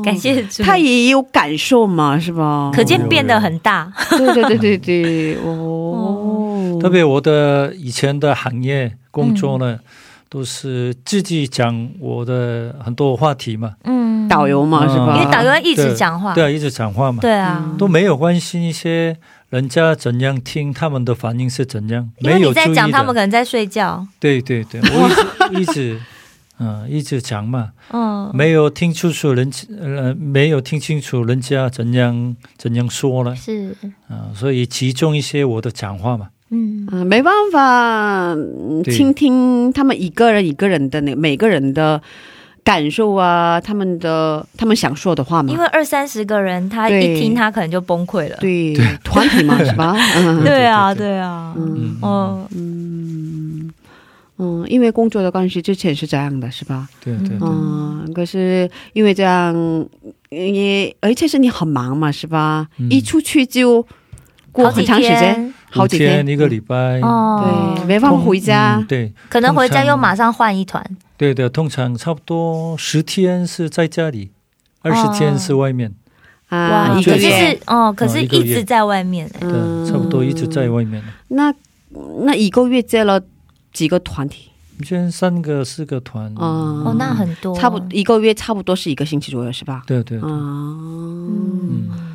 [0.03, 2.71] 感谢主，他也有感受嘛，是吧？
[2.73, 3.91] 可见变得很大。
[4.09, 9.79] 对对对对对， 哦，特别我的以前的行业工作呢，
[10.31, 15.17] 都是自己讲我的很多话题嘛，嗯，导游嘛，是吧？
[15.19, 17.77] 因为导游一直讲话，对啊，一直讲话嘛，对啊，嗯。
[17.77, 19.17] 都没有关心一些
[19.49, 23.19] 人家怎样听，他们的反应是怎样，没有注意你在讲，他们可。
[23.19, 24.07] 能在睡觉。
[24.21, 25.09] 对对对， 我
[25.51, 26.01] 一直一直
[26.59, 33.75] 嗯一直讲嘛，嗯，没有听清楚人呃没有听清楚人家怎样怎样说了是，
[34.07, 36.29] 啊、所以集中一些我的讲话嘛。
[36.51, 36.87] 嗯。
[36.91, 38.35] 嗯，没办法，
[38.85, 42.01] 倾听他们一个人一个人的那每个人的
[42.63, 45.51] 感受啊，他们的他们想说的话嘛。
[45.51, 45.57] 因。
[45.57, 48.37] 为二三十个人，他一听他可能就崩溃了。
[48.39, 49.95] 对团体嘛，是吧？
[50.17, 50.43] 嗯。
[50.43, 51.07] 对啊，对对。
[51.07, 53.71] 对啊，嗯嗯，哦，嗯。
[54.43, 56.87] 嗯，因为工作的关系，之前是这样的，是吧？
[57.03, 59.55] 对对对，嗯，可是因为这样，
[60.29, 62.67] 也而且是你很忙嘛，是吧？
[62.79, 62.89] 嗯。
[62.89, 63.85] 一出去就
[64.51, 66.99] 过很长时间，好几天，一个礼拜。
[67.01, 68.77] 哦，对，没办法回家。
[68.77, 68.85] 嗯。
[68.85, 69.13] 对。
[69.29, 70.85] 可能回家又马上换一团，
[71.17, 74.31] 对的，通常差不多十天是在家里，
[74.81, 75.93] 二十天是外面。
[76.49, 77.51] 啊，哇，一可是个月。
[77.51, 81.01] 是，哦，可是一直在外面，哎对，差不多一直在外面。
[81.29, 81.53] 那
[82.25, 83.21] 那一个月接了
[83.71, 84.49] 几个团体？
[84.79, 86.33] 以前三个四个团。
[86.35, 86.83] 哦。
[86.87, 89.83] 哦，那很多，差不多一个月差不多是一个星期左右，是吧？
[89.87, 92.10] 对对对，嗯，嗯，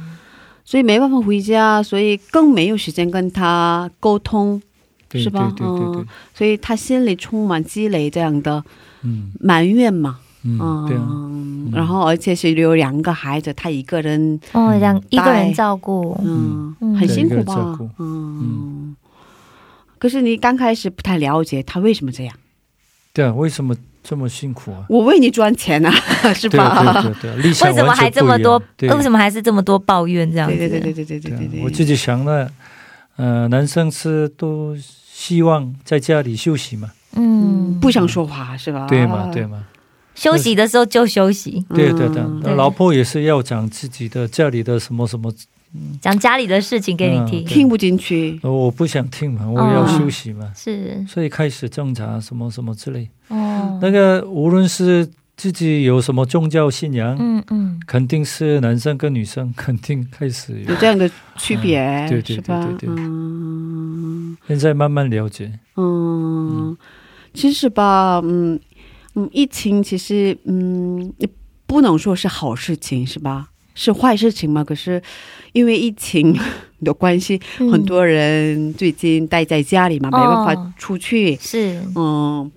[0.66, 4.60] 所以没办法回家，所以更没有时间跟他沟通，
[5.12, 5.50] 是吧？
[5.56, 6.02] 对对对对。
[6.02, 8.62] 嗯，所以他心里充满积累这样的
[9.02, 9.32] 嗯。
[9.40, 10.18] 埋怨嘛。
[10.42, 16.96] 嗯，对啊，嗯，然后而且是有两个孩子，他一个人，哦，两一个人照顾，嗯，嗯。
[16.96, 17.78] 很辛苦吧？
[17.98, 18.96] 嗯。
[19.98, 22.36] 可是你刚开始不太了解他为什么这样，
[23.12, 23.74] 对啊，为什么
[24.08, 24.86] 这么辛苦啊！
[24.88, 25.90] 我为你赚钱啊，
[26.32, 27.02] 是吧？
[27.02, 28.62] 对对对，为什么还这么多？
[28.82, 30.46] 为什么还是这么多抱怨这样？
[30.48, 31.62] 对对对对对对对对。
[31.64, 32.48] 我自己想呢，
[33.16, 38.86] 呃，男生是都希望在家里休息嘛，嗯，不想说话是吧？
[38.88, 39.64] 对嘛对嘛，
[40.14, 41.66] 休息的时候就休息。
[41.74, 45.32] 对对对，老婆也是要讲自己的家里的什么什么。
[46.00, 48.38] 讲家里的事情给你听，嗯听不进去。
[48.42, 53.08] 呃我不想听嘛，我要休息嘛，是所以开始挣扎什么什么之类。
[53.28, 62.36] 哦，那个无论是自己有什么宗教信仰，嗯嗯，肯定是男生跟女生 肯定开始有有这样的区别，嗯对对？
[62.36, 65.58] 对对对嗯现在慢慢了解。
[65.76, 66.76] 嗯，
[67.34, 68.58] 其实吧，嗯
[69.14, 71.28] 嗯，疫情其实嗯，也
[71.66, 73.48] 不能说是好事情，是吧？
[73.76, 74.64] 是坏事情嘛？
[74.64, 75.00] 可是
[75.52, 76.36] 因为疫情
[76.82, 82.50] 的关系，嗯很多人最近待在家里嘛，没办法出去，是，嗯，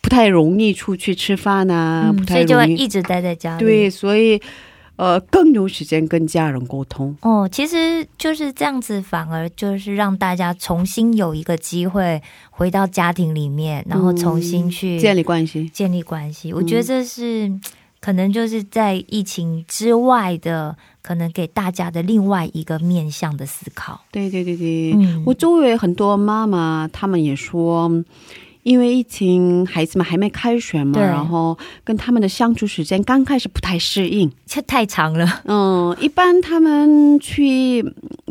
[0.00, 2.76] 不太容易出去吃饭啊，不嗯，所以就太容易。
[2.76, 3.64] 会一直待在家里。
[3.64, 4.40] 对，所以
[4.96, 7.14] 呃，更有时间跟家人沟通。
[7.20, 15.68] 哦，其实就是这样子，反而就是让大家重新有一个机会回到家庭里面，然后重新去建立关系。
[15.68, 16.52] 建立关系。
[16.52, 17.52] 我觉得这是
[18.06, 24.00] 可能就是在疫情之外的，可能给大家的另外一个面向的思考。
[24.12, 27.90] 对对对对，嗯我周围很多妈妈，她们也说，
[28.66, 34.28] 因为疫情，孩子们还没开学嘛，然后跟他们的相处时间刚开始不太适应。
[34.44, 37.78] 这太长了，嗯，一般他们去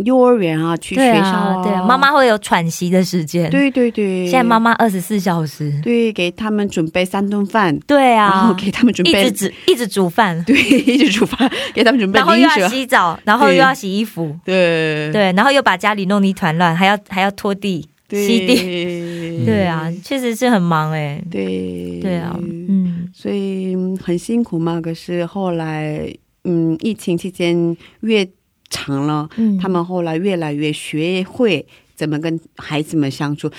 [0.04, 5.72] 幼儿园啊，去学校啊，对啊，妈妈会有喘息的时间。，对对对，现在妈妈二十四小时。
[5.82, 8.30] 对给他们准备三顿饭，对啊。
[8.30, 15.10] 然后啊，给他们准一备直煮 一直煮饭，对一直煮饭， 给他们准备然后又要，洗澡，然后又要洗衣服，对。
[15.14, 17.88] 对，然后又把家里弄得一团乱，还要还要拖地。
[18.08, 19.46] 对。
[19.46, 22.00] 对啊，确实是很忙哎、对。
[22.02, 24.80] 对啊，嗯，所以嗯很辛苦嘛。
[24.82, 26.12] 可是后来，
[26.44, 28.28] 嗯，疫情期间越
[28.70, 29.58] 长了，嗯。
[29.58, 33.50] 他们后来越来越学会怎么跟孩子们相处。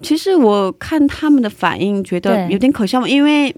[0.00, 3.54] 其实我看他们的反应，觉得有点可笑，因为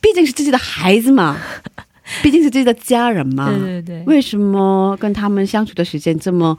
[0.00, 1.36] 毕竟是自己的孩子嘛，
[2.22, 4.02] 毕竟是自己的家人嘛，对对对。
[4.06, 6.56] 为什么跟他们相处的时间这么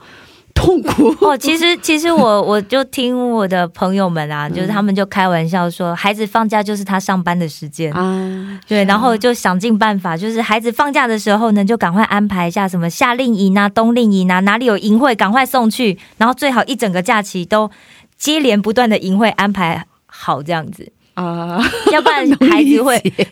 [0.54, 1.14] 痛苦？
[1.20, 7.92] 哦，其实其实我 我就听我的朋友们啊，就是他们就开玩笑说，孩子放假就是他上班的时间。
[7.92, 17.70] 啊，对，然后就想尽办法，就是孩子放假的时候呢，就赶快安排一下什么夏令营啊、冬令营啊，哪里有营会赶快送去，然后最好一整个假期都
[18.16, 21.60] 接连不断的营会安排好这样子，啊，
[21.92, 23.28] 要不然 孩子会能理解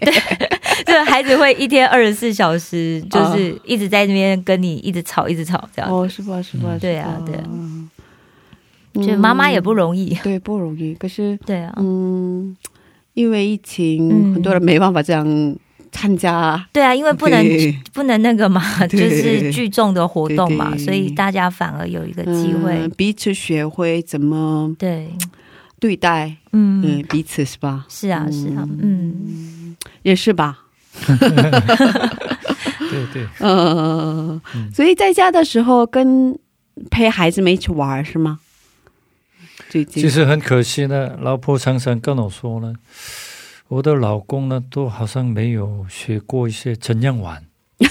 [0.84, 6.40] 对孩子会一天二十四小时，啊就是一直在那边跟你一直吵一直吵这样，哦，是吧？
[6.42, 6.70] 是吧？
[6.72, 7.88] 嗯对啊对啊嗯
[8.94, 11.72] 就妈妈也不容易，对不容易，可是对啊。
[11.76, 12.56] 嗯，
[13.14, 15.24] 因为疫情，嗯很多人没办法这样
[15.92, 17.44] 参加，对啊，因为不能
[17.92, 22.72] 不能那个嘛，就是聚众的活动嘛，对对所以大家反而有一个机会。
[22.82, 25.08] 嗯彼此学会怎么对，
[25.80, 27.86] 对待，嗯，嗯，彼此是吧？
[27.88, 30.58] 是啊，是啊，嗯，也是吧？
[31.06, 31.18] 对
[33.12, 36.38] 对， 呃，嗯所以在家的时候跟
[36.90, 38.40] 陪孩子们一起玩是吗？
[39.68, 42.74] 最近其实很可惜呢，老婆常常跟我说呢，
[43.68, 47.44] 我的老公呢都好像没有学过一些怎样玩。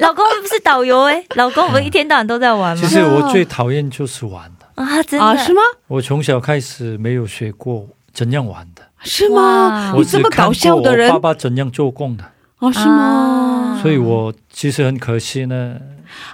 [0.00, 2.82] 老公不是导游哎，老公我们一天到晚都在玩吗？
[2.82, 5.26] 其实我最讨厌就是玩的，啊，真的。
[5.26, 5.60] 啊，是吗？
[5.88, 9.90] 我从小开始没有学过怎样玩的，是吗？
[9.90, 9.94] 哇。
[9.94, 11.08] 我这么搞看过笑的人。
[11.08, 12.24] 我爸爸怎样做工的，
[12.60, 12.94] 哦，是吗？
[12.94, 13.80] 啊。
[13.82, 15.76] 所以我其实很可惜呢，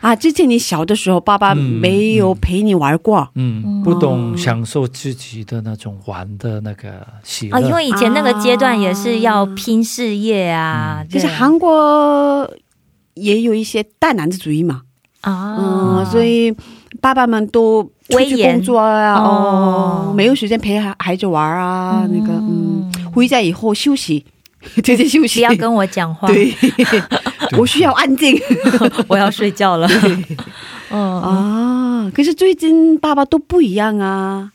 [0.01, 1.57] 啊，之前你小的时候，爸爸嗯。
[1.83, 7.57] 没有陪你玩过，嗯，不懂享受自己的那种玩的那个喜乐。
[7.57, 11.09] 啊，因为以前那个阶段也是要拼事业啊，嗯。
[11.09, 11.21] 对。
[11.21, 12.49] 可是韩国
[13.15, 14.83] 也有一些大男子主义嘛，
[15.23, 16.55] 啊，嗯，所以
[17.01, 18.55] 爸爸们都威严。
[18.55, 20.09] 工作啊，哦。
[20.11, 24.25] 哦，没有时间陪孩孩子玩啊，那个嗯，回家以后休息，
[24.83, 26.55] 直接休息，不要跟我讲话，对，
[27.59, 28.41] 我需要安静。
[29.09, 29.89] 我要睡觉了。
[30.91, 32.11] 嗯，啊。
[32.15, 34.51] 可是最近爸爸都不一样啊，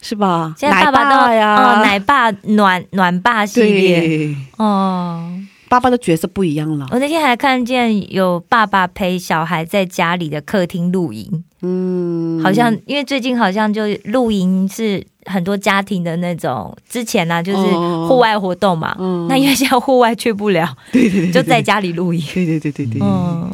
[0.00, 0.54] 是吧？
[0.58, 4.00] 现在爸爸都奶呀，哦，奶爸暖暖爸系列。
[4.00, 5.30] 对，哦。
[5.68, 6.86] 爸爸的角色不一样了。
[6.90, 19.26] 我那天还看见有爸爸陪小孩在家里的客厅露营，嗯，好像因为最近好像就露营是很多家庭的那种，之前呢、就是哦户外活动嘛，嗯。
[19.28, 22.20] 那因为现在户外去不了，对对对，就在家里露营。
[22.32, 23.50] 对对对对对，嗯，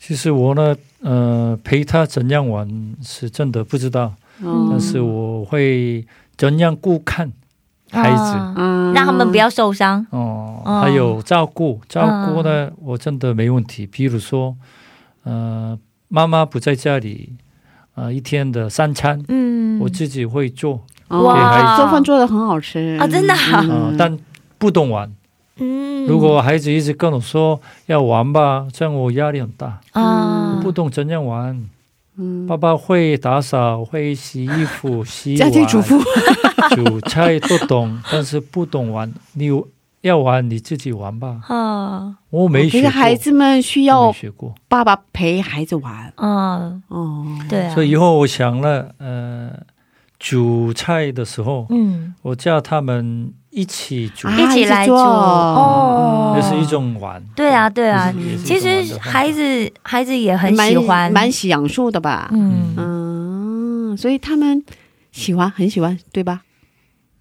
[0.00, 2.66] 其实我呢，呃，陪他怎样玩
[3.02, 6.06] 是真的不知道，嗯但是我会
[6.38, 7.30] 怎样顾看
[7.94, 8.22] 孩子。
[8.22, 8.54] 啊。
[8.56, 8.92] 嗯。
[8.94, 10.06] 让他们不要受伤。
[10.10, 13.86] 哦，哦还有照顾，照顾呢，我真的没问题。
[13.86, 14.54] 比如说，
[15.24, 15.76] 呃，
[16.08, 17.32] 妈妈不在家里，
[17.96, 21.76] 呃，一天的三餐，嗯，我自己会做，哇。
[21.76, 22.96] 做饭做的很好吃。
[23.00, 23.64] 啊真的啊？
[23.68, 24.16] 呃，但
[24.58, 25.12] 不懂玩。
[25.56, 26.06] 嗯。
[26.06, 30.60] 如果孩子一直跟我说要玩吧，这样我压力很大，啊。
[30.62, 31.68] 不懂怎样玩。
[32.16, 32.46] 嗯。
[32.46, 35.98] 爸爸会打扫，会洗衣服、 洗家碗、庭主妇，
[36.76, 39.12] 煮菜都懂，但是不懂玩。
[39.34, 39.48] 你
[40.02, 42.16] 要玩你自己玩吧，啊。
[42.30, 44.54] 我没学过，孩子们需要学过。
[44.68, 46.12] 爸爸陪孩子玩。
[46.16, 47.26] 嗯，哦。
[47.48, 49.50] 对啊，所以以后我想了，呃，
[50.18, 57.22] 煮菜的时候，嗯，我叫他们一起煮，啊一起来做哦，那是一种玩。
[57.36, 58.12] 对啊，对啊
[58.44, 62.28] 其实孩子孩子也很喜欢，蛮享受的吧？
[62.32, 64.64] 嗯嗯，所以他们
[65.12, 66.42] 喜欢，很喜欢，对吧？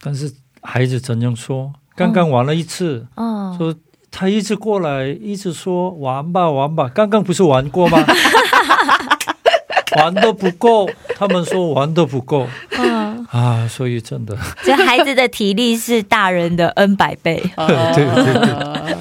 [0.01, 1.71] 但是孩子怎样说？
[1.95, 3.75] 刚刚玩了一次，哦，说
[4.09, 6.89] 他一直过来，一直说玩吧玩吧。
[6.89, 7.97] 刚刚不是玩过吗？
[9.97, 12.47] 玩的不够他们说玩的不够。
[12.75, 14.37] 啊啊所以真的。
[14.63, 17.41] 这孩子的体力是大人的 n 百倍。
[17.57, 18.93] 对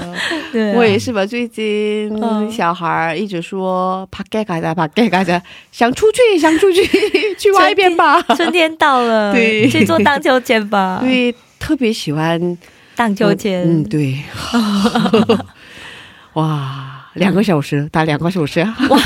[0.52, 2.10] 对我也是吧最近
[2.50, 5.40] 小孩一直说怕尴尬的怕尴尬的
[5.70, 6.82] 想出去想出去
[7.38, 8.20] 去外边吧。
[8.36, 9.68] 春天到了对。
[9.68, 10.98] 去坐荡秋千吧。
[11.02, 12.58] 对特别喜欢
[12.94, 13.62] 荡秋千。
[13.62, 14.18] 嗯对。
[16.34, 18.98] 哇两个小时打两个小时哇。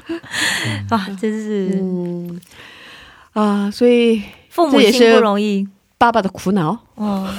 [0.90, 2.40] 哇，真是嗯
[3.32, 7.32] 啊，所以父母亲这也是不容易，爸爸的苦恼，哦，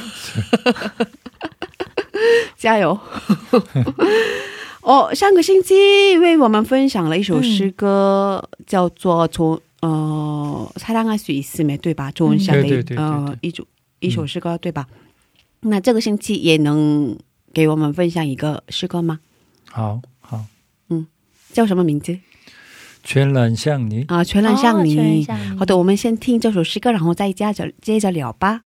[2.58, 2.98] 加油！
[4.82, 12.10] 哦，上个星期为我们分享了一首诗歌，叫做《从呃사랑할수있음에》，对吧？
[12.12, 13.68] 中文下的对对对对对呃一首
[14.00, 14.88] 一首诗歌，对吧？
[15.62, 17.18] 那这个星期也能
[17.54, 19.20] 给我们分享一个诗歌吗？
[19.70, 20.46] 好好，
[21.52, 22.18] 叫什么名字
[23.03, 24.05] 全然像你。
[24.09, 24.23] 啊？
[24.25, 24.99] 全然像你。
[24.99, 28.63] 哦全然像好的，我们先听这首诗歌，然后再接着接着聊吧。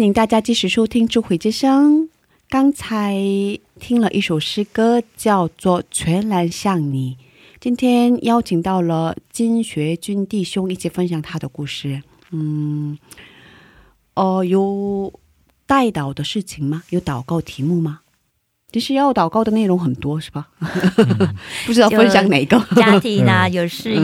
[0.00, 2.04] 欢迎大家继续收听《智慧之声》。
[2.48, 3.14] 刚才
[3.78, 7.18] 听了一首诗歌，叫做《全然像你》。
[7.60, 12.02] 今天邀请到了金学军弟兄一起分享他的故事。
[12.30, 12.96] 嗯，
[14.14, 15.12] 哦，有
[15.66, 16.82] 带祷的事情吗？
[16.88, 18.00] 有祷告题目吗？
[18.72, 20.48] 其实要祷告的内容很多，是吧？
[21.66, 22.58] 不知道分享哪个？
[22.74, 24.00] 家庭啊，有事业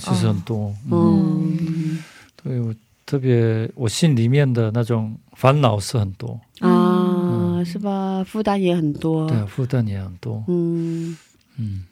[0.00, 0.72] 其实很多。
[0.92, 1.98] 嗯
[2.40, 2.72] 对我
[3.08, 8.22] 特别，我心里面的那种烦恼是很多，啊，是吧？
[8.22, 9.26] 负担也很多。
[9.26, 10.44] 对，负担也很多。
[10.46, 11.16] 嗯
[11.56, 11.86] 嗯，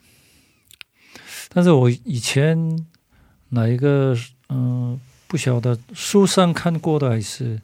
[1.49, 2.85] 但是我以前
[3.49, 4.15] 哪一个
[4.49, 7.59] 嗯、呃不晓得书上看过的还是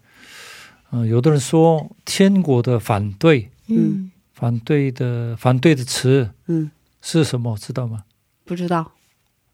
[0.90, 6.72] 嗯、呃有的人说天国的反对嗯反对的反对的词嗯，
[7.04, 8.04] 是什么知道吗？
[8.46, 8.92] 不知道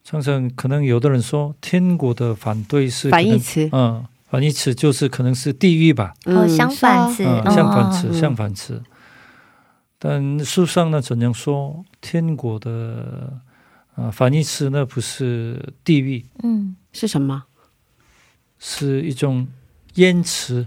[0.10, 3.70] 常常可能有的人说天国的反对是反义词。
[3.72, 8.82] 嗯，反义词就是可能是地狱吧，哦，相反词，嗯，嗯相反词，嗯相反词。
[10.00, 11.86] 但书上呢怎样说？
[12.02, 13.40] 天国的
[13.94, 17.44] 啊、反义词呢不是地狱，嗯，是什么？
[18.58, 19.48] 是一种
[19.94, 20.66] 延迟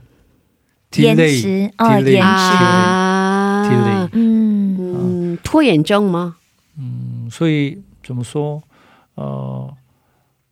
[0.93, 2.55] 延迟哦，delay 延迟，
[4.13, 4.77] 嗯
[5.33, 6.37] 嗯，拖延症吗？
[6.79, 8.63] 嗯，所以怎么说？
[9.15, 9.75] 呃，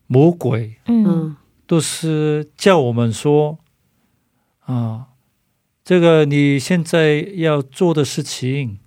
[0.06, 1.36] 魔鬼嗯嗯
[1.66, 3.58] 都是叫我们说
[4.66, 5.06] 啊，
[5.84, 8.78] 这个你现在要做的事情，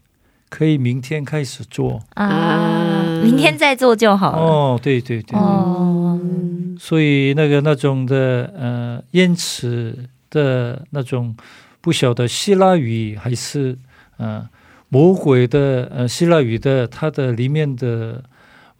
[0.49, 2.01] 可以明天开始做。
[2.15, 4.38] 啊，明天再做就好了。
[4.38, 11.36] 哦，对对对，哦，嗯所以那个那种的呃因此的那种
[11.80, 13.78] 不晓得希腊语还是
[14.17, 14.49] 呃
[14.89, 18.24] 魔鬼的呃希腊语的它的里面的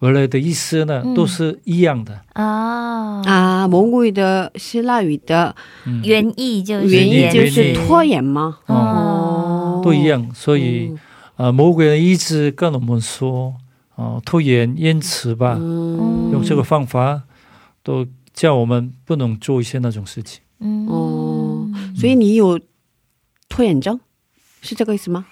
[0.04, 1.14] 原来的意思呢，嗯。
[1.14, 2.20] 都是一样的。
[2.34, 5.54] 啊，啊，魔鬼的希腊语的
[5.86, 8.58] 嗯，原意就是原意就是拖延吗？
[8.66, 10.30] 哦，都一样。
[10.34, 10.96] 所以嗯。
[11.36, 13.54] 啊、呃魔鬼的一直跟我们说
[13.96, 16.30] 啊、拖延延迟吧，嗯。
[16.32, 17.22] 用这个方法
[17.82, 20.40] 都叫我们不能做一些那种事情。
[20.60, 20.86] 嗯。
[20.86, 22.60] 哦，所以你有
[23.48, 23.98] 拖延症，
[24.60, 25.26] 是这个意思吗？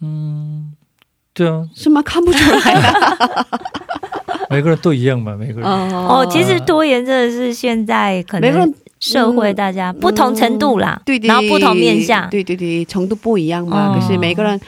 [0.00, 0.74] 嗯，
[1.34, 2.00] 对啊，是吗？
[2.02, 3.46] 看不出来啊。
[4.50, 5.68] 每个人都一样嘛，每个人。
[5.68, 13.88] 哦，其实拖延真的是现在可能每个人社会大家不同程度啦，对对，然后不同面向，对对对，程度不一样嘛。
[13.88, 14.60] 哦可是每个人，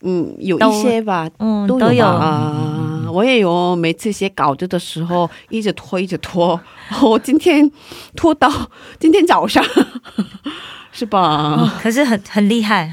[0.00, 3.06] 嗯，有一些吧，嗯，都都有吧啊。
[3.12, 6.58] 我也有，每次写稿子的时候，一直拖，一直拖。
[7.02, 7.70] 我今天
[8.16, 8.50] 拖到
[8.98, 9.62] 今天早上，
[10.96, 11.74] 是吧？
[11.82, 12.88] 可是很很厉害，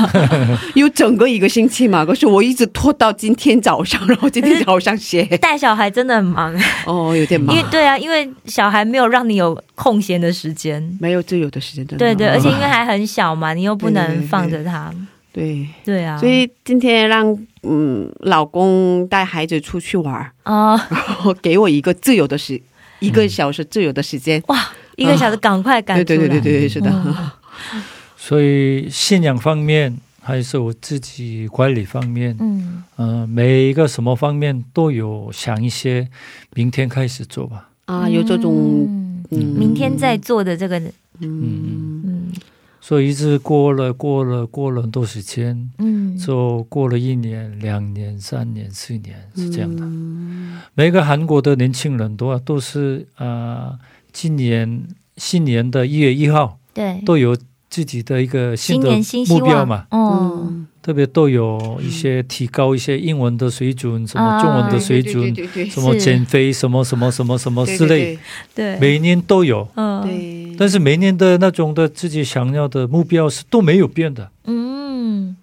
[0.74, 5.24] 有整个一个星期嘛，可是我一直拖到今天早上，然后今天早上写。
[5.36, 6.54] 带小孩真的很忙，
[6.86, 10.82] 哦，有点忙因为，对啊，因为小孩没有让你有空闲的时间。
[11.00, 12.04] 没有自由的时间，真的。
[12.06, 14.90] 对对，而且因为嗯还很小嘛，你又不能放着他。
[15.32, 22.60] 对，对啊，所以今天让嗯老公带孩子出去玩儿，啊、然后给我一个自由的时，
[23.00, 24.42] 一个小时自由的时间。
[24.46, 24.56] 哇，
[24.96, 26.04] 一个小时赶快赶出来。
[26.04, 26.90] 对对对对对，是的。
[26.90, 27.82] 嗯。
[28.16, 32.82] 所以信仰方面还是我自己管理方面，嗯。
[32.96, 36.08] 呃，每一个什么方面都有想一些，
[36.54, 37.68] 明天开始做吧。
[37.86, 39.24] 啊，有这种嗯。
[39.30, 40.92] 嗯，明天再做的这个，嗯。
[41.20, 42.32] 嗯。
[42.80, 49.82] 所以一直过了过了过了很多时间，嗯，就过了一年、两年、三年、四年是这样的。
[49.84, 50.60] 嗯。
[50.74, 53.78] 每个韩国的年轻人都都是啊、呃
[54.14, 54.86] 今年
[55.18, 57.36] 新年的一月一号对，都有
[57.68, 58.88] 自己的一个新的
[59.28, 64.40] 目标嘛，哦，嗯，特别都有一些提高一些英文的水准，什么啊。
[64.40, 68.16] 中文的水对准，对对对什么减肥，什么什么什么什么之类，
[68.54, 69.66] 对，每年都有。
[69.74, 74.73] 嗯，对，但是每年的那种的自己想要的目标是都没有变的，嗯，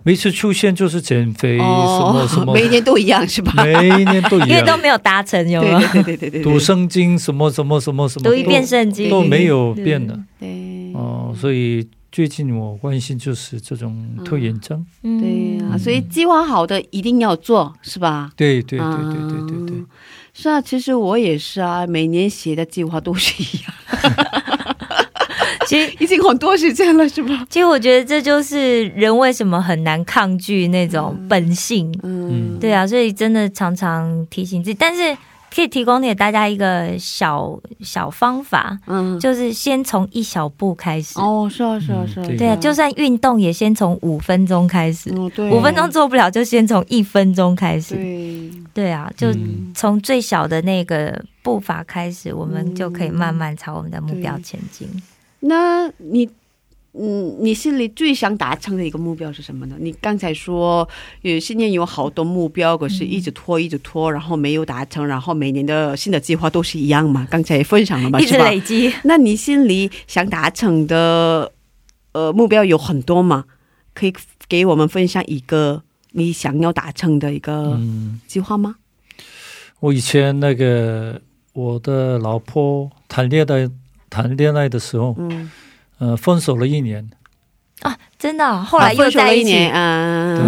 [0.03, 3.53] 每次出现就是减肥，哦什么 什么，每一年都一样是吧？
[3.63, 4.49] 每一年都一样。
[4.49, 5.79] 因为都没有达成，有没有？
[5.79, 9.09] 对对对对对对，读圣经什么什么什么什么读一遍都圣经。
[9.09, 10.17] 都没有变的。
[10.39, 14.85] 对哦，所以最近我关心就是这种拖延症。
[15.03, 15.19] 嗯。
[15.19, 18.31] 对啊，所以计划好的一定要做，是吧？
[18.35, 19.77] 对对对对对对对。
[19.77, 19.85] 啊，
[20.33, 23.73] 是啊，其实我也是啊，每年写的计划都是一样，
[25.71, 25.91] 其实。
[25.99, 27.45] 已经很多时间了，是吧？
[27.49, 35.15] 其实我觉得这就是人为什么很难抗拒那种本性，嗯，对啊，所以真的常常提醒自己，但是
[35.53, 41.19] 可以提供给大家一个小小方法，嗯，就是先从一小步开始。
[41.19, 47.95] 哦，是啊，是啊，是啊，嗯对对啊，就算运动也先从五分钟开始，五分钟做不了就先从一分钟开始。
[47.95, 54.87] 对，对啊，就嗯从最小的那个步伐开始，我们就可以慢慢朝我们的目标前进。
[55.41, 56.27] 那你，
[56.93, 59.75] 嗯，你心里最想达成的一个目标是什么呢？
[59.79, 60.87] 你刚才说，
[61.21, 67.27] 有新年有好多目标，可是一直拖，一直拖，然后没有达成，然后每年的新的计划都是一样嘛？
[67.29, 68.37] 刚才也分享了嘛，一直？
[68.37, 71.51] 累积，那你心里想达成的
[72.11, 73.45] 呃目标有很多嘛？
[73.93, 74.13] 可以
[74.47, 75.81] 给我们分享一个
[76.11, 78.75] 你想要达成的一个嗯，计划吗？
[79.79, 81.19] 我以前那个
[81.53, 83.67] 我的老婆谈恋爱
[84.11, 85.49] 谈恋爱的时候，嗯，
[85.97, 87.09] 呃，分手了一年，
[87.81, 89.23] 啊，真的哦、后来又在一起。
[89.23, 89.71] 了一年，
[90.35, 90.43] 对，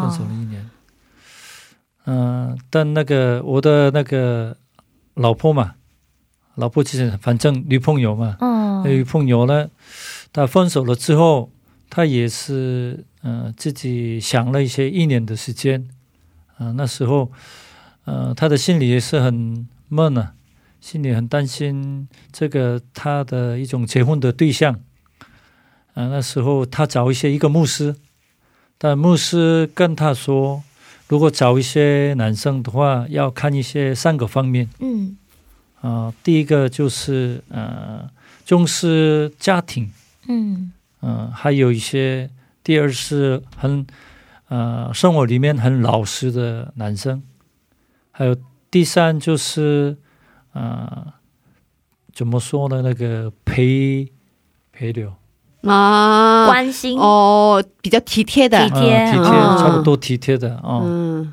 [0.00, 0.70] 分手了一年。
[2.06, 4.56] 嗯、但那个我的那个
[5.14, 5.74] 老婆嘛，
[6.54, 9.68] 老婆其实反正女朋友嘛，嗯，女朋友呢，
[10.32, 11.50] 她分手了之后，
[11.90, 15.88] 她也是呃自己想了一些一年的时间，
[16.56, 17.30] 啊、那时候
[18.04, 20.32] 呃她的心里也是很闷啊，
[20.80, 24.74] 心里很担心这个他的一种结婚的对象，
[25.94, 27.96] 啊、那时候他找一些一个牧师，
[28.78, 30.62] 但牧师跟他说，
[31.08, 34.68] 如果找一些男生的话，要看一些三个方面。
[34.80, 35.16] 嗯。
[35.80, 38.10] 啊、第一个就是呃
[38.44, 39.92] 重视家庭，
[40.26, 40.72] 嗯。
[41.00, 42.28] 嗯、还有一些
[42.64, 43.86] 第二是很
[44.48, 47.22] 呃生活里面很老实的男生，
[48.10, 48.36] 还有
[48.68, 49.96] 第三就是
[50.58, 51.12] 呃
[52.12, 52.82] 怎么说呢？
[52.82, 54.08] 那个陪
[54.72, 55.16] 陪聊，
[55.62, 60.80] 啊，关心哦，比较体贴的体，贴啊体贴，哦差不多体贴的啊。
[60.82, 61.32] 嗯，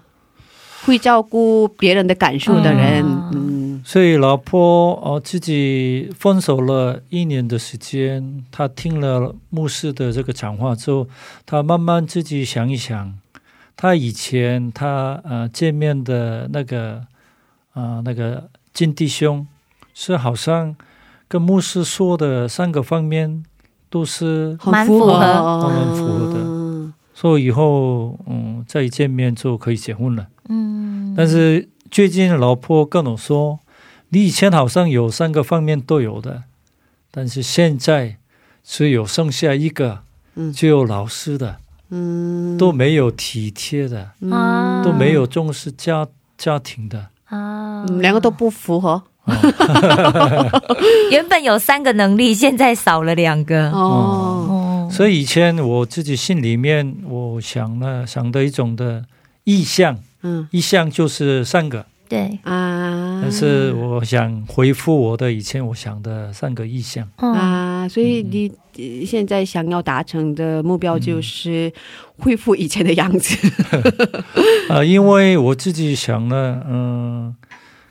[0.85, 11.07] 会照顾别人的感受的人，嗯嗯所以老婆哦自己分手了一年的时间，她听了牧师的这个讲话之后，
[11.45, 13.13] 她慢慢自己想一想，
[13.75, 17.03] 他以前他呃见面的那个
[17.73, 19.47] 啊、呃那个金弟兄，
[19.93, 20.75] 是好像
[21.29, 23.45] 跟牧师说的三个方面
[23.89, 26.93] 都是，很符合，蛮符合蛮符合的的。
[27.13, 30.27] 说以后嗯再见面就可以结婚了。
[30.49, 33.59] 嗯，但是最近老婆跟我说，
[34.09, 36.43] 你以前好像有三个方面都有的，
[37.11, 38.17] 但是现在
[38.61, 39.99] 只有剩下一个，
[40.35, 41.59] 嗯只有老师的，
[41.91, 46.05] 嗯，都没有体贴的，嗯都没有重视家
[46.37, 47.07] 家庭的。
[47.25, 47.85] 啊。
[47.87, 49.01] 嗯，两个都不符合。
[51.11, 53.71] 原本有三个能力，现在少了两个。
[53.71, 53.77] 哦。
[54.49, 59.03] 哦，所以以前我自己心里面，我想了想的一种的
[59.43, 60.47] 意向，嗯。
[60.51, 67.07] 意向就是三个，对，啊，但是我想回复我的以前我想的三个意向。
[67.17, 67.33] 嗯。
[67.33, 68.55] 啊，啊，所以你呃
[69.05, 71.71] 现在想要达成的目标就是
[72.17, 73.35] 恢复以前的样子。
[74.69, 77.35] 啊， 因为我自己想呢，嗯、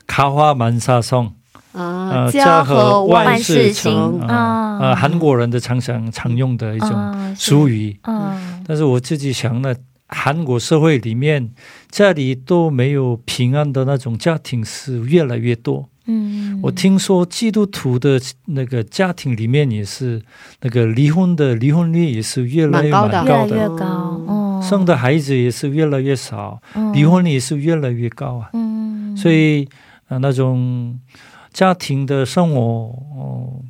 [0.07, 1.33] 卡花曼萨颂，
[1.73, 7.99] 啊，呃，家和万万事事兴成啊韩国人的常常常用的一种俗语。
[8.03, 9.75] 嗯但是我自己想呢，
[10.07, 11.51] 韩国社会里面
[11.89, 15.89] 家里都没有平安的那种家庭是越来越多。
[16.05, 16.59] 嗯。
[16.63, 20.21] 我听说基督徒的那个家庭里面也是
[20.61, 23.23] 那个离婚的离婚率也是越来越高的。
[23.23, 23.85] 高的，越来越高
[24.27, 26.93] 哦，生的孩子也是越来越少，嗯。
[26.93, 28.49] 离婚率也是越来越高啊。
[28.53, 29.15] 嗯。
[29.15, 29.67] 所以
[30.07, 30.99] 呃那种
[31.53, 33.61] 家庭的生活哦，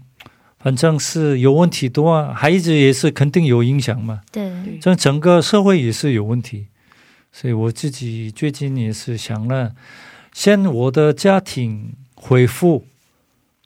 [0.60, 4.22] 反正是有问题多啊，孩子也是肯定有影响嘛。
[4.32, 4.52] 对。
[4.82, 6.68] 这整个社会也是有问题，
[7.32, 9.74] 所以我自己最近也是想了，
[10.34, 11.94] 先我的家庭
[12.28, 12.86] 恢复，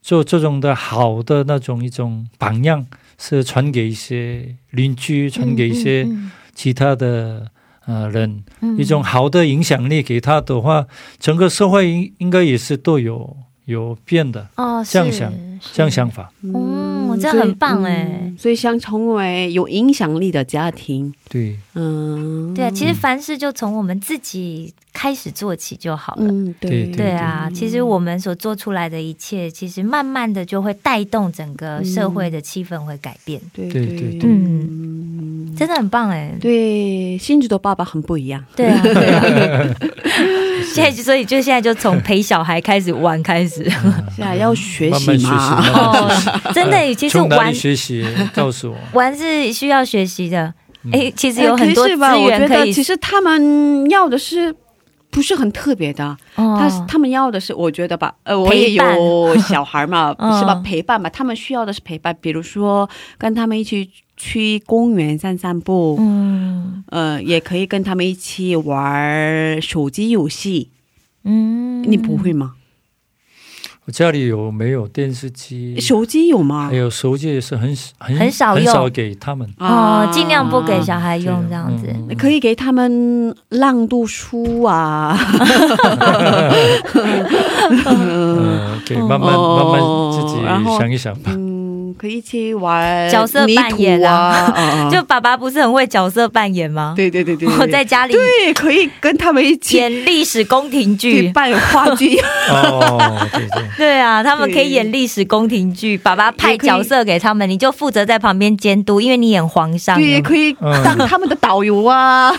[0.01, 2.85] 做这种的好的那种一种榜样，
[3.17, 7.49] 是传给一些邻居，传给一些嗯其他的
[7.85, 8.77] 呃人，嗯。
[8.77, 10.85] 一种好的影响力给他的话，
[11.19, 15.33] 整个社会应应该也是都有有变的哦这样想
[15.73, 16.33] 这样想法。
[16.41, 16.51] 嗯
[17.19, 26.25] 这很棒哎嗯所以想成为有影响力的家庭，对，嗯，对啊，其实凡事就从我们自己开始做起就好了。
[26.31, 34.17] 嗯，对对对啊，其实我们所做出来的一切，其实慢慢的就会带动整个社会的气氛会改变，对对对。
[34.17, 34.21] 对。
[34.23, 34.98] 嗯，
[35.59, 36.33] 真的很棒哎。
[36.39, 38.43] 对，新竹的爸爸很不一样。
[38.55, 39.75] 对啊，对啊。
[40.73, 43.63] 现在就所以就现在就从陪小孩开始玩开始
[44.15, 48.05] 现在要学习慢慢习，嘛，慢慢习哦，真的，其实玩学习？
[48.33, 48.77] 告诉我。
[48.93, 50.53] 玩是需要学习的。
[50.83, 54.55] 嗯哎，其实有很多资可是吧，我觉源可以得其实他们要的是。
[55.11, 60.53] 不是很特别的，他哦他们要的是，我觉得吧，呃，我也有小孩嘛，嗯 是吧？
[60.63, 62.87] 陪伴嘛，他们需要的是陪伴，比如说
[63.17, 63.89] 跟他们一起
[64.19, 70.69] 去公园散散步，嗯呃，也可以跟他们一起玩手机游戏。
[71.23, 72.55] 嗯，你不会吗？
[73.85, 75.79] 我家里有没有电视机？
[75.79, 76.75] 手机有吗还？
[76.75, 79.49] 有手机也是很很很少用很少给他们。
[79.57, 81.87] 哦，尽量不给小孩用这样子。
[81.87, 85.17] 嗯可以给他们朗读书啊，
[87.85, 91.31] 嗯，对，慢慢哦慢慢自己想一想吧。
[91.99, 96.93] 嗯，可以一起玩角色扮演啊 就爸爸不是很会角色扮演吗？
[96.95, 101.09] 对对对对， 我在家里对可以跟他们一起演历史宫廷剧。
[101.23, 102.17] 对扮话剧，
[102.49, 109.97] 哦，对对，对啊，他们可以演历史宫廷剧，爸爸派角色给他们，你就负责在旁边监督，因为你演皇上。
[109.97, 112.31] 对，也可以嗯当他们的导游啊。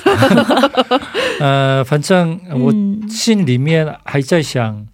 [1.39, 4.87] 呃，反正我嗯心里面还在想，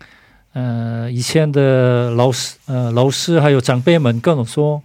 [0.57, 4.83] 呃，以前的老师、呃老师还有长辈们跟我说，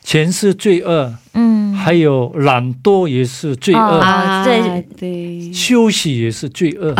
[0.00, 1.74] 钱是罪恶，嗯。
[1.74, 4.82] 还有懒惰也是罪恶，哦啊对。
[4.96, 6.94] 对，休息也是罪恶，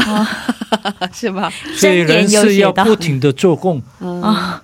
[1.15, 1.49] 是吧？
[1.77, 3.81] 所以人是要不停的做工。
[4.01, 4.63] 嗯，啊，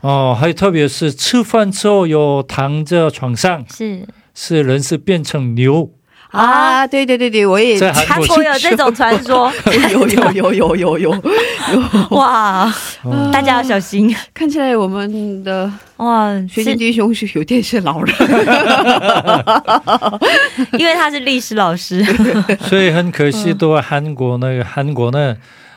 [0.00, 4.04] 哦，还有特别是吃饭之后有躺在床上，是。
[4.34, 5.90] 是人是变成牛，
[6.36, 9.50] 啊，对对对对，我也在韩韩国国有这种传说，
[9.92, 11.10] 有有有有有有，
[12.10, 12.64] 哇，
[13.02, 13.30] 哦。
[13.32, 14.14] 大家要小心。
[14.34, 16.28] 看起来我们的哇！
[16.48, 16.64] 学是。
[16.64, 18.14] 弟弟兄是有点是老人，
[20.78, 22.04] 因为他是历史老师，
[22.68, 25.36] 所以很可惜，都韩国那个韩国呢，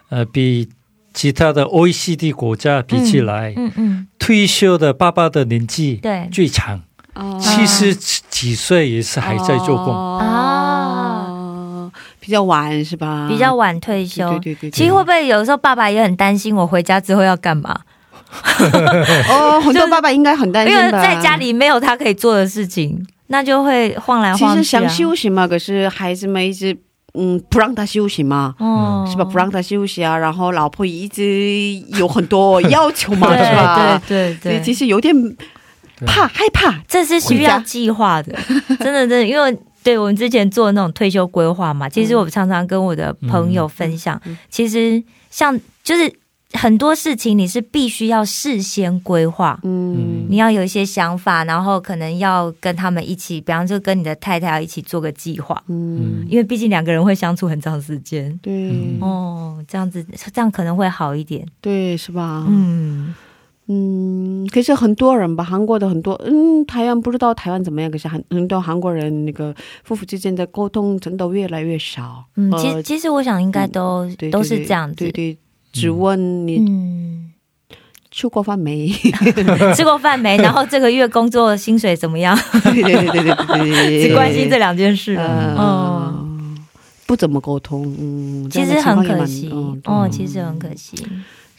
[0.10, 0.70] 呃，比
[1.14, 6.28] 其他的 OECD 国家比起来，嗯嗯，退休的爸爸的年纪对。
[6.32, 6.82] 最长，哦
[7.40, 9.94] 七十几岁也是还在做工。
[10.20, 11.26] 啊，
[12.20, 13.28] 比较晚是吧？
[13.30, 14.30] 比较晚退休。
[14.32, 17.80] 对对对对其实会不会有时候爸爸也很担心我回家之后要干嘛？
[19.30, 21.02] 哦，很多爸爸应该很担因为心吧？
[21.02, 24.52] 在家里没有他可以做的事情，那就会晃来晃去、啊。
[24.52, 26.78] 其实想休息嘛，可是孩子们一直
[27.16, 28.54] 嗯不让他休息嘛。
[28.60, 29.24] 嗯是吧？
[29.26, 34.02] 不让他休息啊，然后老婆一直有很多要求嘛， 对是吧？
[34.08, 35.16] 对对所以对，其实有点
[36.06, 36.82] 怕害怕。
[36.88, 38.38] 这是需要计划的，
[38.80, 39.58] 真的真的，因为。
[39.82, 46.14] 对我们之前做那种退休规划嘛，其实我常常跟我的朋友分享，嗯其实像就是
[46.52, 58.38] 很多事情你是必须要事先规划，嗯你要有一些想法，然后可能要跟他们一起，比方说跟你的太太要一起做个计划，嗯，因为毕竟两个人会相处很长时间。
[58.44, 61.48] 对嗯哦，这样子这样可能会好一点。
[61.62, 62.46] 对是吧？
[62.50, 63.16] 嗯，
[63.72, 69.54] 嗯，可是很多人吧，韩国的很多，嗯，台湾不知道台湾怎么样，可是很很多韩国人那个
[69.84, 72.26] 夫妇之间的沟通真的越来越少。
[72.36, 74.96] 嗯，呃其实其实我想应该都、对对都是这样子。
[74.96, 75.38] 对对，
[75.72, 77.32] 只问你，嗯，
[78.10, 78.90] 吃过饭没？
[79.78, 80.36] 吃过饭没？
[80.42, 82.36] 然后这个月工作薪水怎么样？
[82.64, 85.16] 对对对对对对，只关心这两件事。
[85.16, 86.58] 嗯嗯，
[87.06, 89.52] 不怎么沟通，嗯，其实很可惜
[89.86, 90.96] 哦，其实很可惜。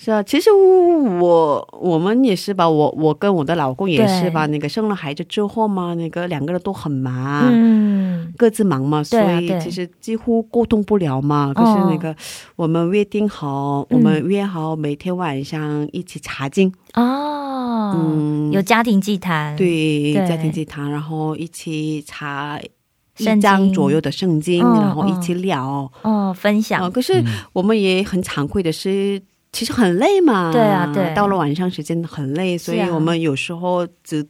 [0.03, 11.53] 是啊，其实我我们也是吧，我我跟我的老公也是吧，那个生了孩子之后嘛，那个两个人都很忙，嗯，各自忙嘛，所以其实几乎沟通不了嘛。
[11.55, 12.16] 可是那个
[12.57, 18.51] 我们约定好，我们约好每天晚上一起查经，哦，嗯。
[18.53, 20.26] 有家庭祭坛，对，对。
[20.26, 23.40] 家庭祭坛，然后一起查一圣经。
[23.42, 25.92] 章左右的圣经，嗯然后一起聊。
[26.01, 27.22] 哦，分啊、享，可是
[27.53, 29.20] 我们也很惭愧的是，
[29.53, 30.51] 其实很累嘛。
[30.53, 31.12] 对啊对。
[31.14, 34.26] 到了晚上时间很累，所以我们有时候只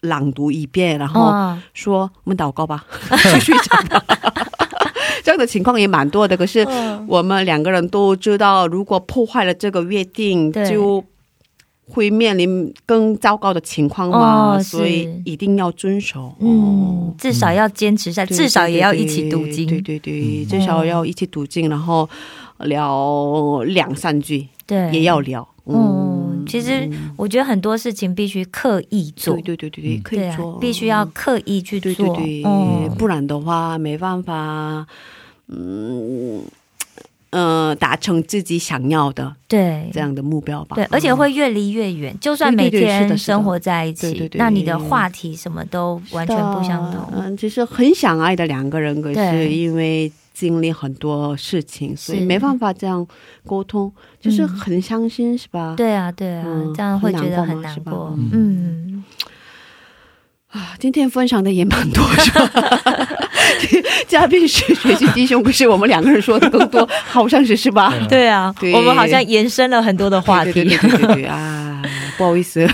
[0.00, 2.84] 朗读一遍，然后哦，说我们祷告吧，
[3.32, 4.02] 继续讲吧。
[5.24, 11.02] 这样的情况也蛮多的，可是嗯我们两个人都知道，如果破坏了这个约定，就
[11.88, 16.34] 会面临更糟糕的情况嘛，哦所以一定要遵守。
[16.40, 22.06] 嗯哦，至少要坚持下，对至少也要一起读经，对对对，至少要一起读经，然后
[22.58, 25.46] 聊两三句，对，也要聊。
[25.66, 29.34] 嗯，其实我觉得很多事情必须刻意做。
[29.36, 32.90] 对，对对对对，可对啊以做，，必须要刻意去对做，对对，嗯。
[32.98, 34.86] 不然的话没办法，
[35.48, 36.42] 嗯
[37.30, 39.90] 呃，达成自己想要的对。
[39.92, 40.76] 这样的目标吧。
[40.76, 42.14] 对，而且会越离越远。
[42.20, 47.08] 就算每天生活在一起对对，对那你的话题什么都完全不相同。
[47.12, 53.06] 嗯，其实很想爱的两个人，可是因为经历很多事情，所以没办法这样
[53.46, 55.74] 沟通，就是嗯很伤心，是吧？
[55.76, 58.12] 对啊，对啊，嗯这样会觉得很很难过是吧。
[58.16, 59.04] 嗯嗯，
[60.50, 62.50] 啊，今天分享的也蛮多，是吧？
[64.06, 67.92] 嘉宾是学习弟兄，不是我们两个人说的更多，好像是是吧？
[68.08, 70.88] 对啊我们好像延伸了很多的话题对对对。
[70.90, 71.82] 对对对啊，
[72.18, 72.66] 不好意思。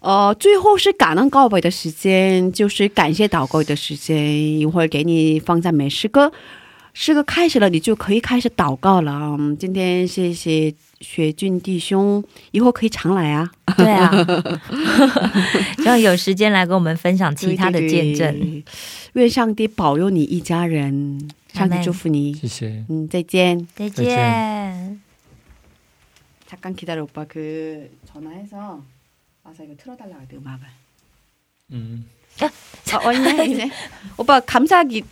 [0.00, 6.32] 呃，最后是感恩告白的时间，就是感谢祷告的时间，一会儿给你放赞美诗歌。
[6.94, 9.36] 诗歌开始了，你就可以开始祷告了。
[9.38, 13.50] 嗯，今天谢谢学俊弟兄，以后可以常来啊。
[13.76, 14.10] 对啊，
[15.76, 18.32] 希望有时间来跟我们分享其他的见证。
[18.32, 18.64] 对对对
[19.12, 22.32] 愿上帝保佑你一家人，上帝 아멘 祝福你。
[22.32, 22.84] 谢谢。
[22.88, 23.66] 嗯，再见。
[23.74, 25.00] 再再见。
[26.48, 28.80] 잠깐 기다려 오빠 그 전화해서
[29.51, 30.67] 와서 이거 틀어달라 그래 음악을.
[31.71, 32.09] 음.
[32.41, 33.69] 아, 왔네 이제.
[34.17, 35.03] 오빠 감사하기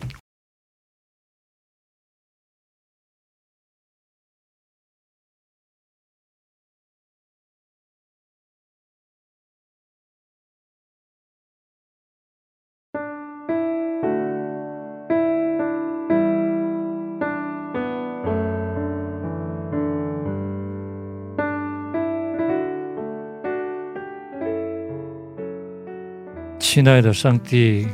[26.72, 27.88] 亲爱的上帝，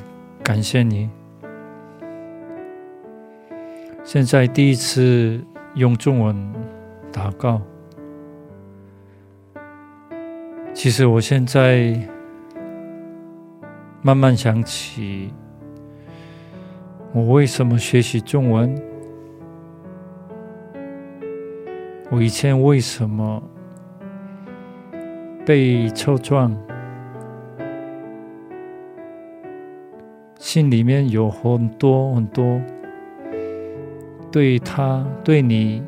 [0.44, 1.08] 感谢你。
[4.04, 5.42] 现在第一次
[5.76, 6.36] 用中文
[7.10, 7.62] 祷告，
[10.74, 11.98] 其实我现在
[14.02, 15.32] 慢慢想起，
[17.14, 18.82] 我为什么学习中文？
[22.10, 23.42] 我以前为什么
[25.46, 26.54] 被抽撞？
[30.56, 32.58] 心里面有很多很多
[34.32, 35.84] 对他、对你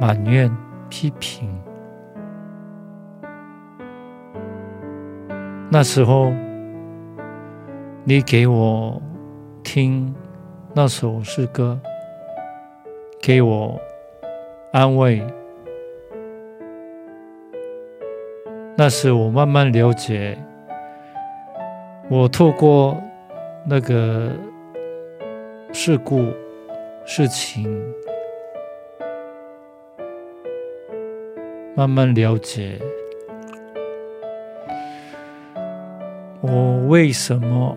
[0.00, 0.50] 埋怨、
[0.88, 1.54] 批评。
[5.70, 6.32] 那时候，
[8.04, 9.02] 你给我
[9.62, 10.14] 听
[10.72, 11.78] 那首诗歌，
[13.20, 13.78] 给我
[14.72, 15.22] 安慰。
[18.78, 20.38] 那时我慢慢了解，
[22.08, 22.96] 我透过
[23.66, 24.32] 那个
[25.72, 26.24] 事故
[27.04, 27.68] 事情，
[31.76, 32.78] 慢慢了解
[36.40, 37.76] 我为什么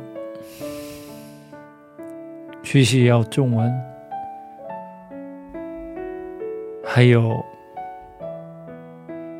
[2.63, 3.71] 学习要中文，
[6.83, 7.43] 还有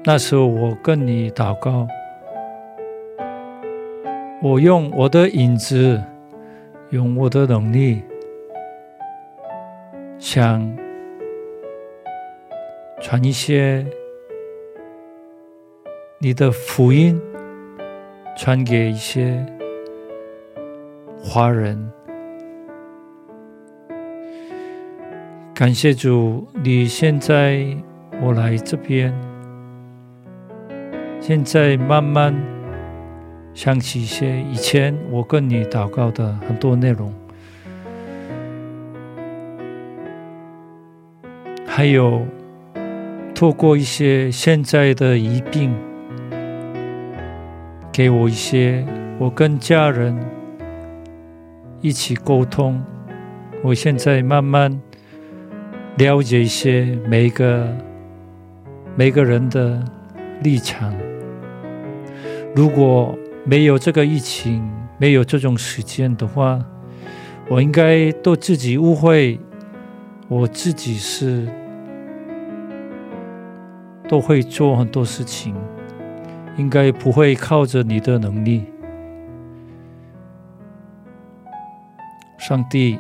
[0.04, 1.88] 那时候我跟你祷告，
[4.41, 6.00] 我用我的影子。
[6.94, 8.04] 用我的能力，
[10.20, 10.62] 想
[13.02, 13.84] 传一些
[16.20, 17.20] 你的福音，
[18.38, 19.44] 传给一些
[21.18, 21.91] 华人。
[25.56, 27.66] 感谢主，你现在
[28.22, 29.12] 我来这边，
[31.20, 32.32] 现在慢慢
[33.54, 37.14] 想起一些以前我跟你祷告的很多内容，
[41.66, 42.26] 还有
[43.36, 45.74] 透过一些现在的疑病，
[47.91, 48.86] 给我一些
[49.20, 50.18] 我跟家人
[51.80, 52.84] 一起沟通。
[53.64, 54.82] 我现在慢慢
[55.97, 57.68] 了解一些每一个
[58.95, 59.82] 每个人的
[60.41, 60.93] 立场。
[62.56, 66.64] 如果没有这个疫情，没有这种时间的话，
[67.50, 69.38] 我应该都自己误会，
[70.30, 71.48] 我自己是
[74.08, 75.54] 都会做很多事情，
[76.56, 78.66] 应该不会靠着你的能力。
[82.38, 82.98] 上帝，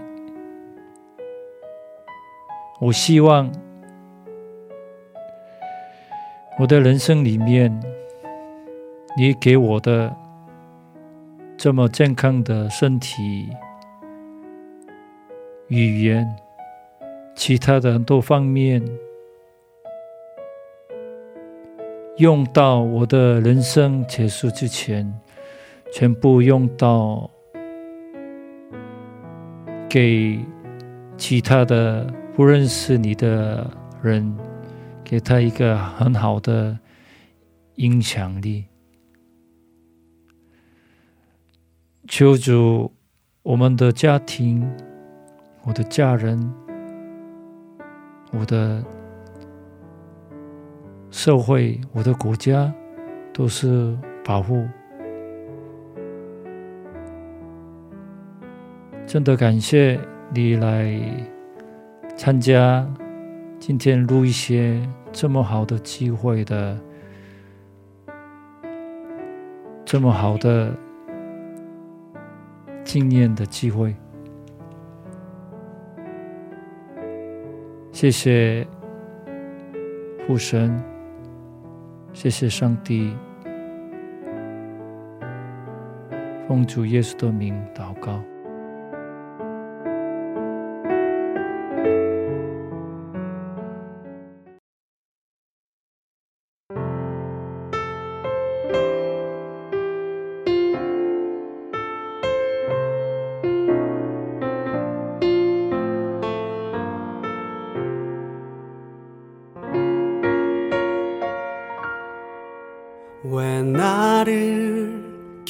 [2.81, 3.49] 我希望
[6.59, 7.81] 我的人生里面。
[9.15, 10.11] 你给我的
[11.57, 13.47] 这么健康的身体、
[15.67, 16.27] 语言、
[17.35, 18.83] 其他的很多方面，
[22.17, 25.13] 用到我的人生结束之前，
[25.93, 27.29] 全部用到
[29.89, 30.37] 给
[31.15, 33.69] 其他的不认识你的
[34.01, 34.37] 人，
[35.03, 36.77] 给他一个很好的
[37.75, 38.65] 影响力。
[42.15, 42.91] 求主，
[43.41, 44.71] 我们的家庭、
[45.63, 46.39] 我的家人、
[48.31, 48.83] 我的
[51.09, 52.71] 社会、我的国家，
[53.33, 54.63] 都是保护。
[59.07, 59.99] 真的感谢
[60.31, 60.95] 你来
[62.15, 62.87] 参加
[63.59, 66.79] 今天录一些这么好的机会的，
[69.83, 70.71] 这么好的。
[72.83, 73.95] 纪念的机会，
[77.91, 78.67] 谢谢
[80.27, 80.79] 父神，
[82.13, 83.15] 谢谢上帝，
[86.47, 88.21] 奉主耶稣的名祷告。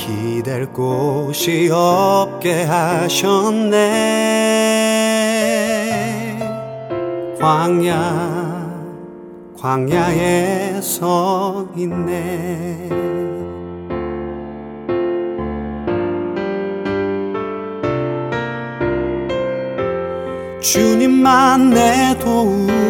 [0.00, 3.78] 기댈 곳이 없게 하셨네.
[7.38, 8.70] 광야
[9.58, 12.88] 광야에 서 있네.
[20.62, 22.89] 주님만 내 도움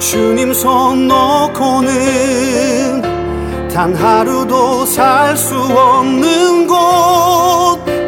[0.00, 1.90] 주님 손 놓고는
[3.72, 6.80] 단 하루도 살 수 없는 곳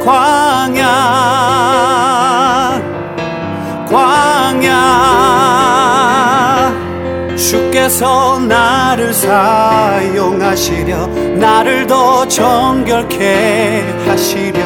[0.05, 0.83] 광야.
[3.89, 4.73] 광야.
[7.37, 14.61] 주께서 나를 사용하시려 나를 더 정결케 하시려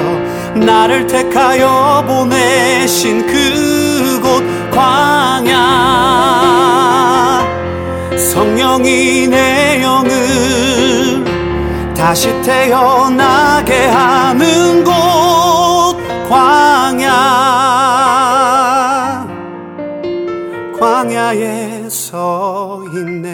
[0.54, 6.45] 나를 택하여 보내신 그곳 광야
[8.36, 11.24] 성령이 내 영을
[11.96, 14.92] 다시 태어나게 하는 곳
[16.28, 17.06] 광야.
[20.78, 23.30] 광야에 서 있네.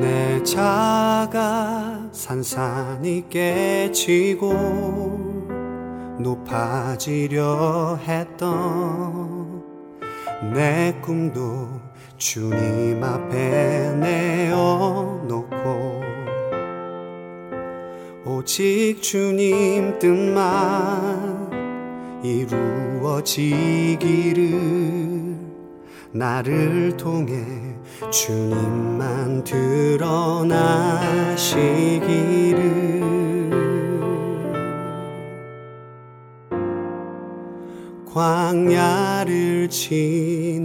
[0.00, 5.33] 내 자가 산산이 깨지고
[6.18, 9.62] 높아지려 했던
[10.54, 11.68] 내 꿈도
[12.16, 15.54] 주님 앞에 내어놓고
[18.26, 21.50] 오직 주님 뜻만
[22.22, 23.34] 이루어지기를
[26.12, 27.44] 나를 통해
[28.10, 30.84] 주님만 드러나시기를
[38.14, 40.62] 광야를 지나며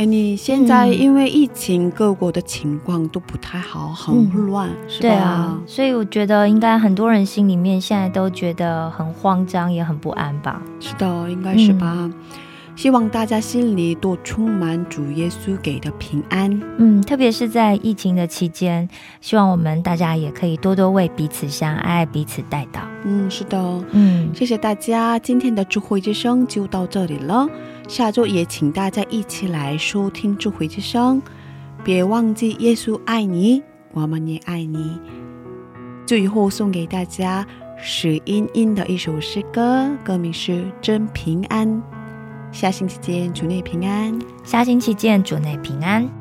[0.00, 5.00] 哎，你现在嗯因为疫情，各国的情况都不太好，很嗯乱，是吧？
[5.02, 10.62] 对啊，所以我觉得应该很多人心里面现在都觉得很慌张，也很不安吧。
[10.80, 12.10] 是的，应该是吧。
[12.80, 16.50] 希望大家心里都充满主耶稣给的平安。
[16.78, 18.88] 嗯，特别是在疫情的期间，
[19.20, 22.80] 希望我们大家也可以多多为彼此相爱，彼此带到。
[23.04, 27.46] 嗯，是的，嗯，谢谢大家，今天的智慧之声就到这里了。
[27.86, 31.20] 下周也请大家一起来收听智慧之声，
[31.84, 33.62] 别忘记耶稣爱你，
[33.92, 34.98] 我们也爱你。
[36.06, 37.46] 最后送给大家
[37.76, 41.68] 史茵茵的一首诗歌，歌名是《真平安》。
[42.52, 44.18] 下星期见，主内平安。
[44.44, 46.19] 下星期见，主内平安。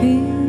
[0.00, 0.39] feel